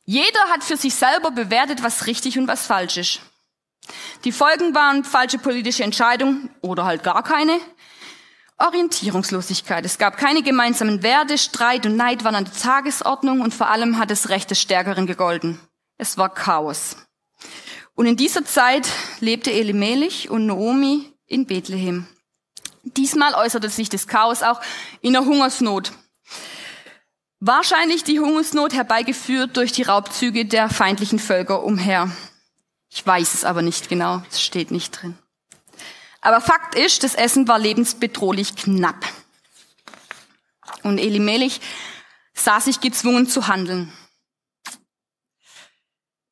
Jeder 0.04 0.50
hat 0.50 0.64
für 0.64 0.78
sich 0.78 0.96
selber 0.96 1.32
bewertet, 1.32 1.84
was 1.84 2.08
richtig 2.08 2.38
und 2.38 2.48
was 2.48 2.66
falsch 2.66 2.98
ist. 2.98 3.22
Die 4.24 4.32
Folgen 4.32 4.76
waren 4.76 5.04
falsche 5.04 5.38
politische 5.38 5.84
Entscheidungen 5.84 6.50
oder 6.62 6.86
halt 6.86 7.04
gar 7.04 7.24
keine. 7.24 7.60
Orientierungslosigkeit. 8.62 9.86
Es 9.86 9.98
gab 9.98 10.18
keine 10.18 10.44
gemeinsamen 10.44 11.04
Werte, 11.04 11.38
Streit 11.38 11.86
und 11.86 11.96
Neid 11.96 12.24
waren 12.24 12.36
an 12.36 12.46
der 12.46 12.54
Tagesordnung 12.54 13.42
und 13.42 13.54
vor 13.54 13.70
allem 13.70 13.98
hat 13.98 14.12
das 14.12 14.30
Recht 14.30 14.52
des 14.52 14.62
Stärkeren 14.62 15.08
gegolten. 15.08 15.60
Es 15.98 16.18
war 16.18 16.34
Chaos. 16.34 16.96
Und 17.96 18.06
in 18.06 18.16
dieser 18.16 18.46
Zeit 18.46 18.88
lebte 19.20 19.52
Elimelech 19.52 20.30
und 20.30 20.46
Naomi 20.46 21.12
in 21.28 21.46
Bethlehem. 21.46 22.08
Diesmal 22.84 23.36
äußerte 23.36 23.70
sich 23.70 23.90
das 23.90 24.08
Chaos 24.08 24.42
auch 24.42 24.60
in 25.02 25.14
der 25.14 25.26
Hungersnot. 25.26 25.92
Wahrscheinlich 27.40 28.04
die 28.04 28.20
Hungersnot 28.20 28.74
herbeigeführt 28.74 29.58
durch 29.58 29.72
die 29.72 29.84
Raubzüge 29.84 30.46
der 30.46 30.70
feindlichen 30.70 31.20
Völker 31.20 31.64
umher. 31.64 32.10
Ich 32.90 33.06
weiß 33.06 33.34
es 33.34 33.46
aber 33.46 33.62
nicht 33.62 33.90
genau, 33.90 34.22
es 34.30 34.42
steht 34.42 34.72
nicht 34.72 34.92
drin. 34.92 35.18
Aber 36.22 36.40
Fakt 36.40 36.76
ist, 36.76 37.04
das 37.04 37.16
Essen 37.16 37.48
war 37.48 37.60
lebensbedrohlich 37.60 38.56
knapp. 38.56 39.06
Und 40.84 41.00
Elimelech 41.00 41.60
sah 42.34 42.60
sich 42.60 42.80
gezwungen 42.80 43.28
zu 43.28 43.48
handeln. 43.48 43.92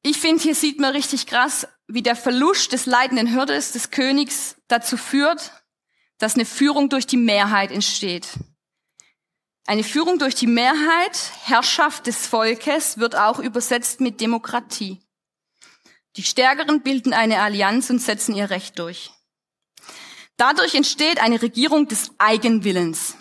Ich 0.02 0.18
finde, 0.18 0.42
hier 0.42 0.56
sieht 0.56 0.80
man 0.80 0.94
richtig 0.94 1.26
krass, 1.26 1.68
wie 1.88 2.04
der 2.04 2.16
Verlust 2.16 2.72
des 2.72 2.86
leitenden 2.86 3.28
Hirtes 3.28 3.74
des 3.74 3.92
Königs 3.92 4.56
dazu 4.68 4.96
führt, 4.96 5.52
dass 6.20 6.36
eine 6.36 6.46
Führung 6.46 6.90
durch 6.90 7.06
die 7.06 7.18
Mehrheit 7.18 7.72
entsteht. 7.72 8.28
Eine 9.66 9.84
Führung 9.84 10.18
durch 10.18 10.36
die 10.36 10.48
Mehrheit, 10.48 11.32
Herrschaft 11.44 12.08
des 12.08 12.28
Volkes, 12.28 12.98
wird 12.98 13.16
auch 13.16 13.40
übersetzt 13.40 14.02
mit 14.02 14.22
Demokratie. 14.22 15.00
Die 16.16 16.24
Stärkeren 16.24 16.82
bilden 16.82 17.14
eine 17.14 17.42
Allianz 17.42 17.90
und 17.90 18.00
setzen 18.00 18.36
ihr 18.36 18.50
Recht 18.50 18.80
durch. 18.80 19.12
Dadurch 20.40 20.74
entsteht 20.74 21.22
eine 21.22 21.42
Regierung 21.42 21.90
des 21.90 22.12
Eigenwillens. 22.18 23.18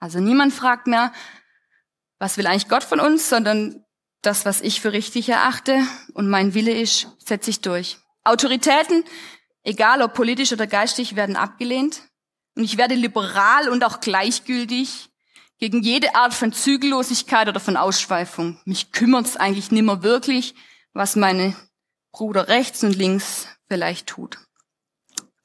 Also 0.00 0.18
niemand 0.18 0.52
fragt 0.52 0.88
mehr, 0.88 1.12
was 2.18 2.36
will 2.36 2.48
eigentlich 2.48 2.68
Gott 2.68 2.82
von 2.82 2.98
uns, 2.98 3.28
sondern 3.28 3.84
das, 4.22 4.44
was 4.44 4.60
ich 4.60 4.80
für 4.80 4.92
richtig 4.92 5.28
erachte 5.28 5.80
und 6.14 6.28
mein 6.28 6.54
Wille 6.54 6.72
ist, 6.72 7.06
setze 7.24 7.50
ich 7.50 7.60
durch. 7.60 7.98
Autoritäten, 8.24 9.04
egal 9.62 10.02
ob 10.02 10.14
politisch 10.14 10.52
oder 10.52 10.66
geistig, 10.66 11.14
werden 11.14 11.36
abgelehnt. 11.36 12.02
Und 12.56 12.64
ich 12.64 12.76
werde 12.76 12.96
liberal 12.96 13.68
und 13.68 13.84
auch 13.84 14.00
gleichgültig 14.00 15.10
gegen 15.58 15.80
jede 15.84 16.16
Art 16.16 16.34
von 16.34 16.52
Zügellosigkeit 16.52 17.48
oder 17.48 17.60
von 17.60 17.76
Ausschweifung. 17.76 18.60
Mich 18.64 18.90
kümmert's 18.90 19.36
eigentlich 19.36 19.70
nimmer 19.70 20.02
wirklich, 20.02 20.56
was 20.92 21.14
meine 21.14 21.54
Bruder 22.10 22.48
rechts 22.48 22.82
und 22.82 22.96
links 22.96 23.46
vielleicht 23.68 24.08
tut. 24.08 24.38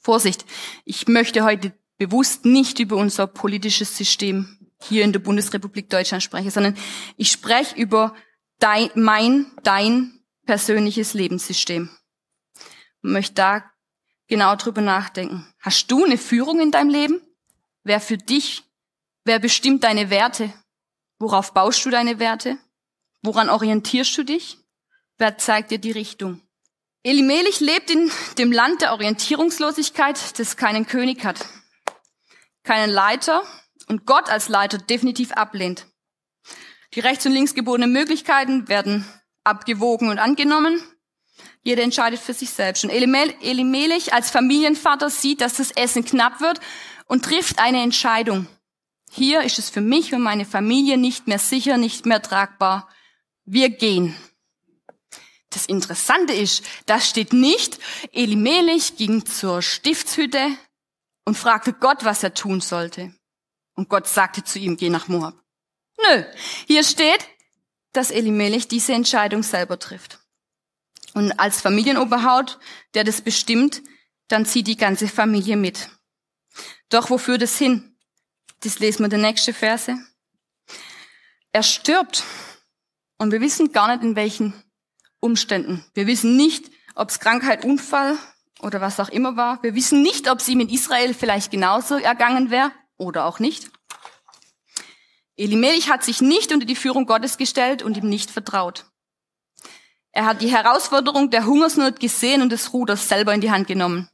Vorsicht, 0.04 0.46
ich 0.84 1.08
möchte 1.08 1.44
heute 1.44 1.74
bewusst 1.98 2.44
nicht 2.44 2.80
über 2.80 2.98
unser 2.98 3.26
politisches 3.26 3.98
System 3.98 4.60
hier 4.82 5.06
in 5.06 5.14
der 5.14 5.20
Bundesrepublik 5.20 5.90
Deutschland 5.90 6.22
sprechen, 6.22 6.52
sondern 6.52 6.78
ich 7.16 7.32
spreche 7.32 7.76
über 7.76 8.14
dein, 8.60 8.90
mein, 8.96 9.52
dein 9.64 10.20
persönliches 10.46 11.14
Lebenssystem. 11.14 11.90
Ich 12.56 13.10
möchte 13.10 13.36
da 13.36 13.64
genau 14.28 14.56
drüber 14.56 14.82
nachdenken. 14.82 15.48
Hast 15.60 15.90
du 15.90 16.04
eine 16.04 16.18
Führung 16.18 16.60
in 16.60 16.72
deinem 16.72 16.90
Leben? 16.90 17.22
Wer 17.84 18.02
für 18.02 18.18
dich? 18.18 18.64
Wer 19.24 19.40
bestimmt 19.40 19.86
deine 19.86 20.10
Werte? 20.10 20.54
Worauf 21.18 21.54
baust 21.54 21.86
du 21.86 21.90
deine 21.90 22.20
Werte? 22.20 22.58
Woran 23.22 23.50
orientierst 23.50 24.18
du 24.18 24.24
dich? 24.24 24.58
Wer 25.18 25.38
zeigt 25.38 25.72
dir 25.72 25.80
die 25.80 25.92
Richtung? 25.92 26.42
Elimelech 27.06 27.60
lebt 27.60 27.90
in 27.90 28.10
dem 28.38 28.52
Land 28.54 28.82
der 28.82 28.94
Orientierungslosigkeit, 28.94 30.40
das 30.40 30.56
keinen 30.56 30.88
König 30.88 31.26
hat, 31.26 31.46
keinen 32.64 32.90
Leiter 32.90 33.44
und 33.88 34.06
Gott 34.06 34.30
als 34.30 34.48
Leiter 34.48 34.78
definitiv 34.78 35.34
ablehnt. 35.34 35.86
Die 36.94 37.02
rechts 37.02 37.26
und 37.26 37.34
links 37.34 37.56
gebotenen 37.56 37.92
Möglichkeiten 37.92 38.70
werden 38.70 39.06
abgewogen 39.44 40.10
und 40.10 40.20
angenommen. 40.20 40.82
Jeder 41.62 41.84
entscheidet 41.84 42.20
für 42.20 42.34
sich 42.34 42.52
selbst. 42.52 42.86
Und 42.86 42.90
Elimelech 42.90 44.14
als 44.14 44.32
Familienvater 44.32 45.10
sieht, 45.10 45.42
dass 45.42 45.56
das 45.56 45.72
Essen 45.72 46.06
knapp 46.06 46.40
wird 46.40 46.62
und 47.08 47.26
trifft 47.26 47.60
eine 47.60 47.82
Entscheidung. 47.82 48.48
Hier 49.12 49.42
ist 49.42 49.60
es 49.60 49.70
für 49.70 49.82
mich 49.82 50.14
und 50.14 50.22
meine 50.22 50.46
Familie 50.46 50.98
nicht 50.98 51.28
mehr 51.28 51.40
sicher, 51.40 51.78
nicht 51.78 52.06
mehr 52.06 52.22
tragbar. 52.22 52.88
Wir 53.46 53.70
gehen. 53.70 54.16
Das 55.54 55.68
Interessante 55.68 56.34
ist, 56.34 56.64
da 56.88 57.00
steht 57.00 57.32
nicht, 57.32 57.80
Elimelech 58.12 58.98
ging 58.98 59.26
zur 59.26 59.62
Stiftshütte 59.62 60.58
und 61.26 61.38
fragte 61.38 61.74
Gott, 61.74 62.04
was 62.04 62.24
er 62.24 62.34
tun 62.34 62.60
sollte. 62.60 63.14
Und 63.76 63.90
Gott 63.90 64.08
sagte 64.08 64.44
zu 64.44 64.60
ihm, 64.60 64.78
geh 64.78 64.90
nach 64.90 65.08
Moab. 65.08 65.36
Nö, 65.98 66.24
hier 66.68 66.84
steht, 66.84 67.28
dass 67.92 68.10
Elimelech 68.12 68.68
diese 68.68 68.94
Entscheidung 68.94 69.44
selber 69.44 69.78
trifft. 69.78 70.20
Und 71.14 71.32
als 71.34 71.62
Familienoberhaut, 71.62 72.60
der 72.96 73.04
das 73.04 73.22
bestimmt, 73.22 73.84
dann 74.28 74.46
zieht 74.46 74.66
die 74.66 74.78
ganze 74.78 75.08
Familie 75.08 75.56
mit. 75.56 75.90
Doch 76.90 77.12
wo 77.12 77.20
führt 77.20 77.44
es 77.44 77.58
hin? 77.58 77.96
Das 78.62 78.80
lesen 78.80 79.04
wir 79.04 79.10
der 79.10 79.20
nächsten 79.20 79.54
Verse. 79.54 79.96
Er 81.52 81.64
stirbt. 81.64 82.24
Und 83.20 83.32
wir 83.32 83.42
wissen 83.42 83.72
gar 83.72 83.94
nicht, 83.94 84.04
in 84.04 84.16
welchen 84.16 84.63
Umständen. 85.24 85.84
Wir 85.94 86.06
wissen 86.06 86.36
nicht, 86.36 86.70
ob 86.96 87.10
es 87.10 87.20
Krankheit, 87.20 87.64
Unfall 87.64 88.18
oder 88.62 88.82
was 88.82 89.00
auch 89.00 89.10
immer 89.10 89.36
war. 89.36 89.64
Wir 89.64 89.74
wissen 89.74 90.02
nicht, 90.02 90.30
ob 90.30 90.40
es 90.40 90.48
ihm 90.50 90.60
in 90.60 90.70
Israel 90.70 91.14
vielleicht 91.14 91.52
genauso 91.52 91.98
ergangen 91.98 92.52
wäre 92.52 92.72
oder 92.98 93.26
auch 93.26 93.40
nicht. 93.40 93.72
Elimelech 95.36 95.90
hat 95.90 96.04
sich 96.04 96.22
nicht 96.22 96.52
unter 96.52 96.66
die 96.66 96.76
Führung 96.76 97.06
Gottes 97.06 97.38
gestellt 97.38 97.82
und 97.82 97.98
ihm 97.98 98.08
nicht 98.08 98.30
vertraut. 98.30 98.86
Er 100.12 100.26
hat 100.26 100.42
die 100.42 100.52
Herausforderung 100.52 101.32
der 101.32 101.46
Hungersnot 101.46 102.00
gesehen 102.00 102.44
und 102.44 102.52
das 102.52 102.72
Ruder 102.74 102.98
selber 102.98 103.34
in 103.34 103.42
die 103.42 103.50
Hand 103.50 103.68
genommen. 103.68 104.10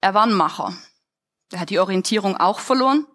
Er 0.00 0.14
war 0.14 0.24
ein 0.24 0.32
Macher. 0.32 0.74
Er 1.52 1.60
hat 1.60 1.70
die 1.70 1.78
Orientierung 1.78 2.36
auch 2.36 2.60
verloren 2.60 3.06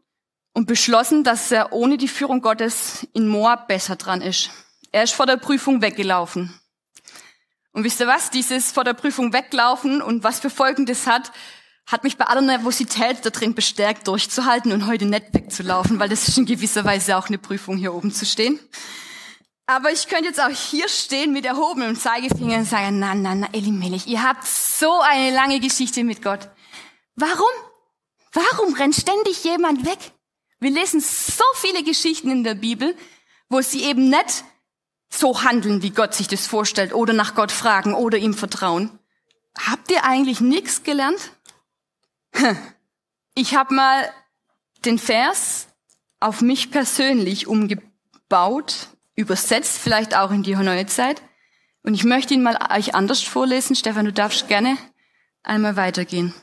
und 0.54 0.68
beschlossen, 0.68 1.24
dass 1.24 1.52
er 1.52 1.74
ohne 1.74 1.98
die 1.98 2.08
Führung 2.08 2.42
Gottes 2.42 3.08
in 3.14 3.28
Moab 3.28 3.68
besser 3.68 3.96
dran 3.96 4.22
ist. 4.22 4.52
Er 4.92 5.04
ist 5.04 5.14
vor 5.14 5.26
der 5.26 5.38
Prüfung 5.38 5.82
weggelaufen. 5.82 6.59
Und 7.72 7.84
wisst 7.84 8.00
ihr 8.00 8.08
was? 8.08 8.32
Dieses 8.32 8.72
vor 8.72 8.84
der 8.84 8.94
Prüfung 8.94 9.34
weglaufen 9.34 10.02
und 10.02 10.24
was 10.24 10.40
für 10.40 10.50
Folgen 10.50 10.86
das 10.86 11.08
hat, 11.08 11.32
hat 11.86 12.04
mich 12.04 12.18
bei 12.18 12.26
aller 12.26 12.42
Nervosität 12.42 13.18
da 13.24 13.30
drin 13.30 13.56
bestärkt, 13.56 14.08
durchzuhalten 14.08 14.72
und 14.72 14.86
heute 14.86 15.06
nicht 15.06 15.34
wegzulaufen, 15.34 16.00
weil 16.00 16.10
das 16.10 16.28
ist 16.28 16.38
in 16.38 16.46
gewisser 16.46 16.86
Weise 16.86 17.18
auch 17.18 17.28
eine 17.28 17.38
Prüfung, 17.38 17.78
hier 17.78 17.94
oben 17.94 18.12
zu 18.12 18.26
stehen. 18.26 18.60
Aber 19.66 19.92
ich 19.92 20.08
könnte 20.08 20.26
jetzt 20.26 20.42
auch 20.42 20.50
hier 20.50 20.90
stehen 20.90 21.32
mit 21.32 21.46
erhobenem 21.46 21.96
Zeigefinger 21.96 22.58
und 22.58 22.66
sagen, 22.66 23.00
na, 23.00 23.14
na, 23.14 23.36
na, 23.36 23.50
Elimelech, 23.54 24.08
ihr 24.08 24.24
habt 24.24 24.48
so 24.48 25.00
eine 25.02 25.34
lange 25.34 25.60
Geschichte 25.60 26.04
mit 26.04 26.24
Gott. 26.24 26.50
Warum? 27.16 27.46
Warum 28.34 28.74
rennt 28.74 28.96
ständig 28.96 29.44
jemand 29.44 29.86
weg? 29.86 30.00
Wir 30.60 30.72
lesen 30.72 31.02
so 31.02 31.44
viele 31.56 31.84
Geschichten 31.84 32.32
in 32.32 32.44
der 32.44 32.56
Bibel, 32.56 32.96
wo 33.48 33.62
sie 33.62 33.84
eben 33.84 34.10
nicht 34.10 34.44
so 35.10 35.44
handeln, 35.44 35.82
wie 35.82 35.90
Gott 35.90 36.14
sich 36.14 36.28
das 36.28 36.48
vorstellt, 36.48 36.94
oder 36.94 37.14
nach 37.14 37.36
Gott 37.36 37.52
fragen 37.52 37.94
oder 37.94 38.18
ihm 38.18 38.34
vertrauen. 38.34 38.98
Habt 39.58 39.92
ihr 39.92 40.04
eigentlich 40.04 40.40
nichts 40.40 40.84
gelernt? 40.84 41.32
Ich 43.34 43.56
habe 43.56 43.74
mal 43.74 44.10
den 44.86 45.00
Vers 45.00 45.68
auf 46.20 46.42
mich 46.42 46.72
persönlich 46.72 47.48
umgebaut, 47.48 48.88
übersetzt, 49.16 49.80
vielleicht 49.80 50.16
auch 50.16 50.32
in 50.32 50.44
die 50.44 50.56
neue 50.56 50.86
Zeit. 50.86 51.22
Und 51.84 51.94
ich 51.94 52.04
möchte 52.04 52.34
ihn 52.34 52.44
mal 52.44 52.60
euch 52.72 52.94
anders 52.94 53.22
vorlesen. 53.22 53.76
Stefan, 53.76 54.06
du 54.06 54.14
darfst 54.14 54.48
gerne 54.48 54.78
einmal 55.44 55.76
weitergehen. 55.76 56.34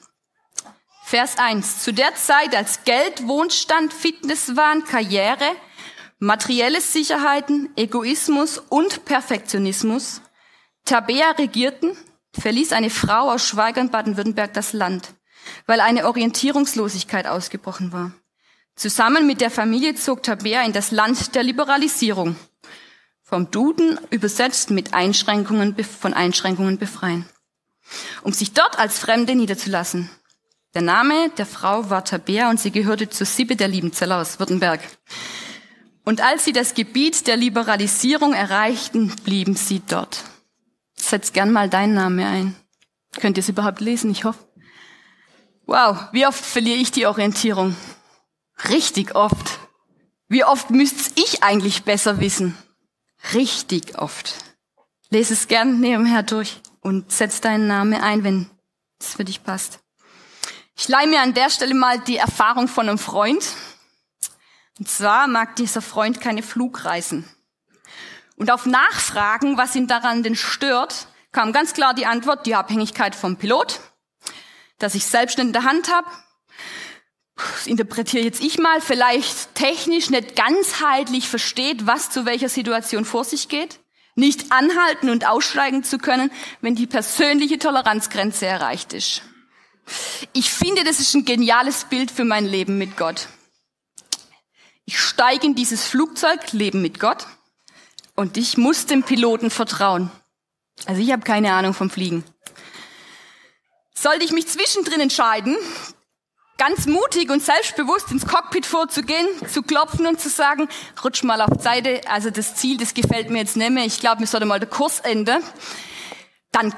Vers 1.04 1.38
1. 1.38 1.84
Zu 1.84 1.92
der 1.92 2.14
Zeit, 2.16 2.56
als 2.56 2.82
Geld, 2.84 3.28
Wohnstand, 3.28 3.92
Fitnesswahn, 3.92 4.84
Karriere, 4.84 5.54
materielle 6.18 6.80
Sicherheiten, 6.80 7.70
Egoismus 7.76 8.58
und 8.58 9.04
Perfektionismus 9.04 10.20
Tabea 10.84 11.32
regierten, 11.32 11.96
verließ 12.32 12.72
eine 12.72 12.90
Frau 12.90 13.32
aus 13.32 13.46
Schweigern 13.46 13.90
Baden-Württemberg 13.90 14.54
das 14.54 14.72
Land 14.72 15.16
weil 15.66 15.80
eine 15.80 16.06
Orientierungslosigkeit 16.06 17.26
ausgebrochen 17.26 17.92
war. 17.92 18.12
Zusammen 18.74 19.26
mit 19.26 19.40
der 19.40 19.50
Familie 19.50 19.94
zog 19.94 20.22
Tabea 20.22 20.62
in 20.62 20.72
das 20.72 20.90
Land 20.90 21.34
der 21.34 21.42
Liberalisierung. 21.42 22.36
Vom 23.22 23.50
Duden 23.50 23.98
übersetzt 24.10 24.70
mit 24.70 24.94
Einschränkungen, 24.94 25.74
von 25.82 26.14
Einschränkungen 26.14 26.78
befreien. 26.78 27.26
Um 28.22 28.32
sich 28.32 28.52
dort 28.52 28.78
als 28.78 28.98
Fremde 28.98 29.34
niederzulassen. 29.34 30.10
Der 30.74 30.82
Name 30.82 31.30
der 31.38 31.46
Frau 31.46 31.88
war 31.88 32.04
Tabea 32.04 32.50
und 32.50 32.60
sie 32.60 32.70
gehörte 32.70 33.08
zur 33.08 33.26
Sippe 33.26 33.56
der 33.56 33.68
Liebenzeller 33.68 34.20
aus 34.20 34.38
Württemberg. 34.38 34.80
Und 36.06 36.20
als 36.20 36.44
sie 36.44 36.52
das 36.52 36.74
Gebiet 36.74 37.26
der 37.26 37.36
Liberalisierung 37.36 38.32
erreichten, 38.32 39.12
blieben 39.24 39.56
sie 39.56 39.82
dort. 39.88 40.22
Setz 40.94 41.32
gern 41.32 41.50
mal 41.50 41.68
deinen 41.68 41.94
Namen 41.94 42.24
ein. 42.24 42.56
Könnt 43.20 43.36
ihr 43.36 43.40
es 43.40 43.48
überhaupt 43.48 43.80
lesen? 43.80 44.12
Ich 44.12 44.22
hoffe. 44.22 44.38
Wow, 45.66 45.98
wie 46.12 46.24
oft 46.24 46.44
verliere 46.44 46.78
ich 46.78 46.92
die 46.92 47.06
Orientierung? 47.06 47.74
Richtig 48.68 49.16
oft. 49.16 49.58
Wie 50.28 50.44
oft 50.44 50.70
müsste 50.70 51.20
ich 51.20 51.42
eigentlich 51.42 51.82
besser 51.82 52.20
wissen? 52.20 52.56
Richtig 53.34 53.98
oft. 53.98 54.36
Lese 55.10 55.34
es 55.34 55.48
gern 55.48 55.80
nebenher 55.80 56.22
durch 56.22 56.60
und 56.82 57.10
setz 57.10 57.40
deinen 57.40 57.66
Namen 57.66 58.00
ein, 58.00 58.22
wenn 58.22 58.48
es 59.00 59.14
für 59.14 59.24
dich 59.24 59.42
passt. 59.42 59.80
Ich 60.76 60.86
leihe 60.86 61.08
mir 61.08 61.20
an 61.20 61.34
der 61.34 61.50
Stelle 61.50 61.74
mal 61.74 61.98
die 61.98 62.16
Erfahrung 62.16 62.68
von 62.68 62.88
einem 62.88 62.98
Freund. 62.98 63.44
Und 64.78 64.88
zwar 64.88 65.26
mag 65.26 65.56
dieser 65.56 65.82
Freund 65.82 66.20
keine 66.20 66.42
Flugreisen. 66.42 67.28
Und 68.36 68.50
auf 68.50 68.66
Nachfragen, 68.66 69.56
was 69.56 69.74
ihn 69.74 69.86
daran 69.86 70.22
denn 70.22 70.36
stört, 70.36 71.08
kam 71.32 71.52
ganz 71.52 71.72
klar 71.72 71.94
die 71.94 72.06
Antwort, 72.06 72.46
die 72.46 72.54
Abhängigkeit 72.54 73.14
vom 73.14 73.36
Pilot 73.36 73.80
dass 74.78 74.94
ich 74.94 75.06
selbst 75.06 75.38
in 75.38 75.52
der 75.52 75.64
Hand 75.64 75.92
habe, 75.92 76.08
das 77.36 77.66
interpretiere 77.66 78.24
jetzt 78.24 78.42
ich 78.42 78.58
mal, 78.58 78.80
vielleicht 78.80 79.54
technisch 79.54 80.10
nicht 80.10 80.36
ganzheitlich 80.36 81.28
versteht, 81.28 81.86
was 81.86 82.10
zu 82.10 82.24
welcher 82.24 82.48
Situation 82.48 83.04
vor 83.04 83.24
sich 83.24 83.48
geht, 83.48 83.80
nicht 84.14 84.52
anhalten 84.52 85.10
und 85.10 85.26
aussteigen 85.26 85.84
zu 85.84 85.98
können, 85.98 86.30
wenn 86.62 86.74
die 86.74 86.86
persönliche 86.86 87.58
Toleranzgrenze 87.58 88.46
erreicht 88.46 88.94
ist. 88.94 89.22
Ich 90.32 90.50
finde, 90.50 90.84
das 90.84 90.98
ist 90.98 91.14
ein 91.14 91.26
geniales 91.26 91.84
Bild 91.84 92.10
für 92.10 92.24
mein 92.24 92.46
Leben 92.46 92.78
mit 92.78 92.96
Gott. 92.96 93.28
Ich 94.86 95.00
steige 95.00 95.46
in 95.46 95.56
dieses 95.56 95.86
Flugzeug, 95.86 96.52
Leben 96.52 96.80
mit 96.80 97.00
Gott, 97.00 97.26
und 98.14 98.36
ich 98.36 98.56
muss 98.56 98.86
dem 98.86 99.02
Piloten 99.02 99.50
vertrauen. 99.50 100.10
Also 100.86 101.02
ich 101.02 101.12
habe 101.12 101.22
keine 101.22 101.52
Ahnung 101.52 101.74
vom 101.74 101.90
Fliegen. 101.90 102.24
Sollte 103.94 104.24
ich 104.24 104.30
mich 104.30 104.46
zwischendrin 104.46 105.00
entscheiden, 105.00 105.56
ganz 106.56 106.86
mutig 106.86 107.30
und 107.30 107.42
selbstbewusst 107.42 108.12
ins 108.12 108.26
Cockpit 108.26 108.64
vorzugehen, 108.64 109.26
zu 109.52 109.62
klopfen 109.62 110.06
und 110.06 110.20
zu 110.20 110.28
sagen, 110.28 110.68
rutsch 111.02 111.24
mal 111.24 111.40
auf 111.40 111.50
die 111.56 111.62
Seite, 111.62 112.00
also 112.06 112.30
das 112.30 112.54
Ziel, 112.54 112.78
das 112.78 112.94
gefällt 112.94 113.28
mir 113.28 113.38
jetzt 113.38 113.56
nicht 113.56 113.70
mehr, 113.70 113.84
ich 113.84 113.98
glaube, 113.98 114.20
mir 114.20 114.26
sollte 114.26 114.46
mal 114.46 114.60
der 114.60 114.68
Kurs 114.68 115.00
enden, 115.00 115.42
dann 116.52 116.72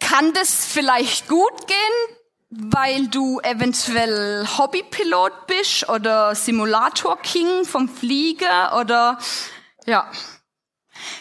kann 0.00 0.32
das 0.32 0.66
vielleicht 0.66 1.28
gut 1.28 1.66
gehen, 1.66 2.17
weil 2.50 3.08
du 3.08 3.40
eventuell 3.40 4.46
Hobbypilot 4.56 5.46
bist 5.46 5.88
oder 5.88 6.34
Simulator-King 6.34 7.64
vom 7.64 7.88
Flieger 7.88 8.78
oder 8.80 9.18
ja. 9.86 10.10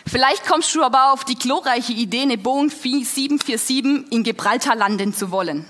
Vielleicht 0.07 0.45
kommst 0.45 0.73
du 0.73 0.83
aber 0.83 1.11
auf 1.11 1.23
die 1.23 1.35
glorreiche 1.35 1.93
Idee, 1.93 2.21
eine 2.21 2.37
Boeing 2.37 2.69
747 2.69 4.11
in 4.11 4.23
Gibraltar 4.23 4.75
landen 4.75 5.13
zu 5.13 5.31
wollen. 5.31 5.65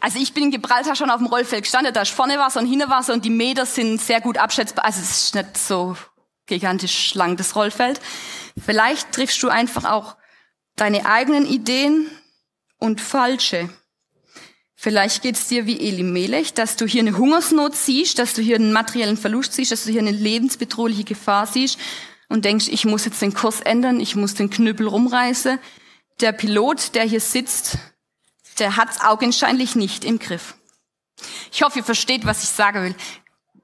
Also 0.00 0.18
ich 0.18 0.32
bin 0.32 0.44
in 0.44 0.50
Gibraltar 0.50 0.96
schon 0.96 1.10
auf 1.10 1.18
dem 1.18 1.26
Rollfeld 1.26 1.64
gestanden, 1.64 1.92
da 1.92 2.02
ist 2.02 2.10
vorne 2.10 2.38
Wasser 2.38 2.60
und 2.60 2.66
hinten 2.66 2.90
Wasser 2.90 3.12
und 3.12 3.24
die 3.24 3.30
Meter 3.30 3.66
sind 3.66 4.00
sehr 4.00 4.20
gut 4.20 4.38
abschätzbar. 4.38 4.84
Also 4.84 5.00
es 5.00 5.10
ist 5.10 5.34
nicht 5.34 5.56
so 5.56 5.96
gigantisch 6.46 7.14
lang, 7.14 7.36
das 7.36 7.54
Rollfeld. 7.54 8.00
Vielleicht 8.62 9.12
triffst 9.12 9.42
du 9.42 9.48
einfach 9.48 9.84
auch 9.84 10.16
deine 10.76 11.06
eigenen 11.06 11.46
Ideen 11.46 12.10
und 12.78 13.00
falsche. 13.00 13.68
Vielleicht 14.82 15.20
geht's 15.20 15.46
dir 15.46 15.66
wie 15.66 15.78
Eli 15.78 16.02
Melech, 16.02 16.54
dass 16.54 16.76
du 16.76 16.86
hier 16.86 17.02
eine 17.02 17.18
Hungersnot 17.18 17.76
siehst, 17.76 18.18
dass 18.18 18.32
du 18.32 18.40
hier 18.40 18.56
einen 18.56 18.72
materiellen 18.72 19.18
Verlust 19.18 19.52
siehst, 19.52 19.72
dass 19.72 19.84
du 19.84 19.90
hier 19.90 20.00
eine 20.00 20.10
lebensbedrohliche 20.10 21.04
Gefahr 21.04 21.46
siehst 21.46 21.78
und 22.30 22.46
denkst, 22.46 22.66
ich 22.68 22.86
muss 22.86 23.04
jetzt 23.04 23.20
den 23.20 23.34
Kurs 23.34 23.60
ändern, 23.60 24.00
ich 24.00 24.16
muss 24.16 24.32
den 24.32 24.48
Knüppel 24.48 24.88
rumreißen. 24.88 25.58
Der 26.20 26.32
Pilot, 26.32 26.94
der 26.94 27.04
hier 27.04 27.20
sitzt, 27.20 27.76
der 28.58 28.78
hat's 28.78 29.02
augenscheinlich 29.02 29.76
nicht 29.76 30.02
im 30.02 30.18
Griff. 30.18 30.54
Ich 31.52 31.62
hoffe, 31.62 31.80
ihr 31.80 31.84
versteht, 31.84 32.24
was 32.24 32.42
ich 32.42 32.48
sagen 32.48 32.82
will. 32.82 32.94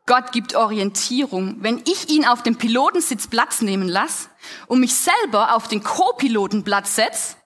Gott 0.04 0.32
gibt 0.32 0.54
Orientierung. 0.54 1.56
Wenn 1.60 1.82
ich 1.86 2.10
ihn 2.10 2.26
auf 2.26 2.42
dem 2.42 2.56
Pilotensitz 2.56 3.26
Platz 3.26 3.62
nehmen 3.62 3.88
lasse 3.88 4.28
und 4.66 4.80
mich 4.80 4.94
selber 4.94 5.56
auf 5.56 5.66
den 5.66 5.82
Co-Pilotenplatz 5.82 6.94
setze, 6.94 7.36